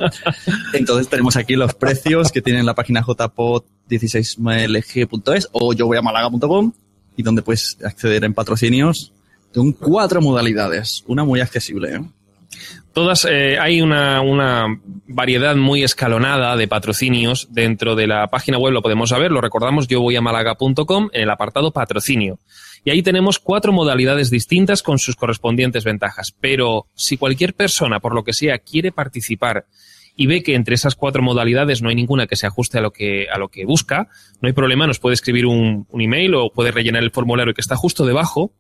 [0.74, 6.02] Entonces tenemos aquí los precios que tiene en la página jpot16mlg.es o yo voy a
[6.02, 6.74] malaga.com
[7.16, 9.14] y donde puedes acceder en patrocinios
[9.54, 11.98] Son cuatro modalidades, una muy accesible.
[11.98, 12.02] ¿eh?
[12.98, 14.66] Todas, eh, hay una, una,
[15.08, 19.88] variedad muy escalonada de patrocinios dentro de la página web, lo podemos saber, lo recordamos,
[19.88, 22.40] yo voy a malaga.com en el apartado patrocinio.
[22.84, 26.34] Y ahí tenemos cuatro modalidades distintas con sus correspondientes ventajas.
[26.42, 29.68] Pero si cualquier persona, por lo que sea, quiere participar
[30.16, 32.90] y ve que entre esas cuatro modalidades no hay ninguna que se ajuste a lo
[32.90, 34.08] que, a lo que busca,
[34.42, 37.62] no hay problema, nos puede escribir un, un email o puede rellenar el formulario que
[37.62, 38.54] está justo debajo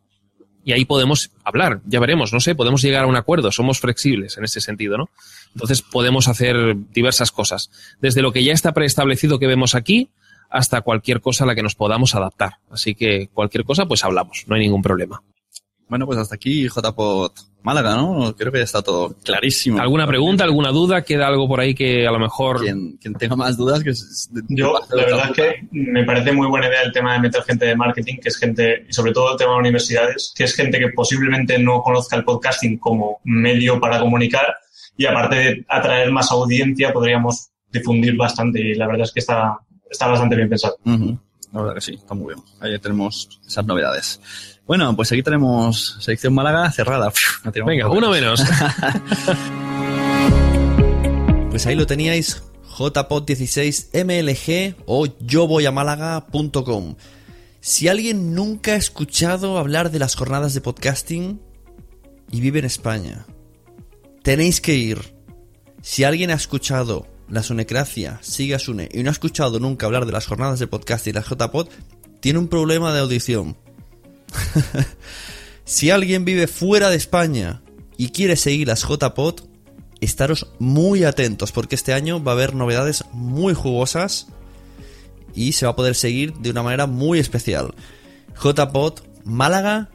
[0.67, 4.37] y ahí podemos hablar, ya veremos, no sé, podemos llegar a un acuerdo, somos flexibles
[4.37, 5.09] en ese sentido, ¿no?
[5.53, 10.09] Entonces podemos hacer diversas cosas, desde lo que ya está preestablecido que vemos aquí
[10.49, 12.55] hasta cualquier cosa a la que nos podamos adaptar.
[12.69, 15.23] Así que cualquier cosa, pues hablamos, no hay ningún problema.
[15.89, 18.33] Bueno, pues hasta aquí JPOT Málaga, ¿no?
[18.35, 19.79] Creo que ya está todo clarísimo.
[19.79, 21.01] ¿Alguna pregunta, alguna duda?
[21.03, 22.61] ¿Queda algo por ahí que a lo mejor...
[22.61, 23.91] Quien, quien tenga más dudas que...
[24.49, 27.65] Yo, la verdad es que me parece muy buena idea el tema de meter gente
[27.65, 30.79] de marketing, que es gente, y sobre todo el tema de universidades, que es gente
[30.79, 34.55] que posiblemente no conozca el podcasting como medio para comunicar
[34.95, 39.57] y aparte de atraer más audiencia podríamos difundir bastante y la verdad es que está,
[39.89, 40.77] está bastante bien pensado.
[40.85, 41.19] Uh -huh.
[41.53, 42.45] La verdad que sí, está muy bien.
[42.59, 44.19] Ahí tenemos esas novedades.
[44.65, 47.11] Bueno, pues aquí tenemos selección Málaga cerrada.
[47.43, 48.41] No Venga, uno menos.
[51.49, 52.43] pues ahí lo teníais,
[52.77, 56.95] jpod16mlg o yo voy a málaga.com.
[57.61, 61.41] Si alguien nunca ha escuchado hablar de las jornadas de podcasting
[62.29, 63.25] y vive en España,
[64.21, 65.15] tenéis que ir.
[65.81, 70.05] Si alguien ha escuchado la Sunecracia, sigue a Sune, y no ha escuchado nunca hablar
[70.05, 71.67] de las jornadas de podcasting y las JPod,
[72.19, 73.57] tiene un problema de audición.
[75.65, 77.61] si alguien vive fuera de España
[77.97, 79.41] y quiere seguir las JPod,
[79.99, 84.27] estaros muy atentos porque este año va a haber novedades muy jugosas
[85.33, 87.73] y se va a poder seguir de una manera muy especial.
[88.41, 89.89] JPod Málaga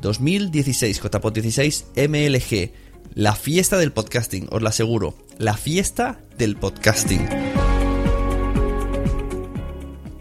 [0.00, 2.72] 2016, JPod 16 MLG,
[3.14, 7.26] la fiesta del podcasting, os lo aseguro, la fiesta del podcasting.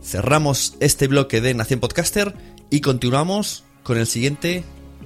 [0.01, 2.33] Cerramos este bloque de Nación Podcaster
[2.69, 4.63] y continuamos con el siguiente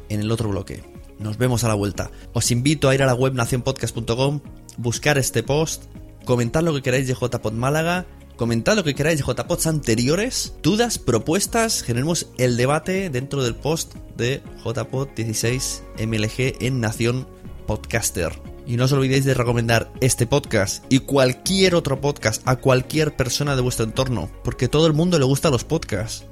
[0.09, 0.83] en el otro bloque.
[1.19, 2.11] Nos vemos a la vuelta.
[2.33, 4.41] Os invito a ir a la web nacionpodcast.com,
[4.77, 5.85] buscar este post,
[6.25, 8.05] comentar lo que queráis de JPod Málaga,
[8.35, 13.95] comentar lo que queráis de JPods anteriores, dudas, propuestas, generemos el debate dentro del post
[14.15, 17.27] de JPod 16 MLG en Nación
[17.65, 18.46] Podcaster.
[18.67, 23.55] Y no os olvidéis de recomendar este podcast y cualquier otro podcast a cualquier persona
[23.55, 26.25] de vuestro entorno, porque todo el mundo le gusta los podcasts,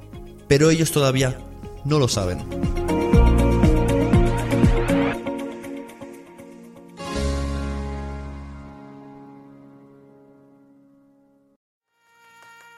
[0.50, 1.38] pero ellos todavía
[1.86, 2.40] no lo saben.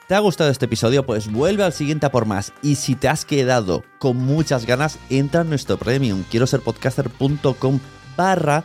[0.06, 1.04] ¿Te ha gustado este episodio?
[1.04, 2.54] Pues vuelve al siguiente a por más.
[2.62, 6.24] Y si te has quedado con muchas ganas, entra en nuestro premium.
[6.30, 7.78] Quiero ser podcaster.com
[8.16, 8.64] barra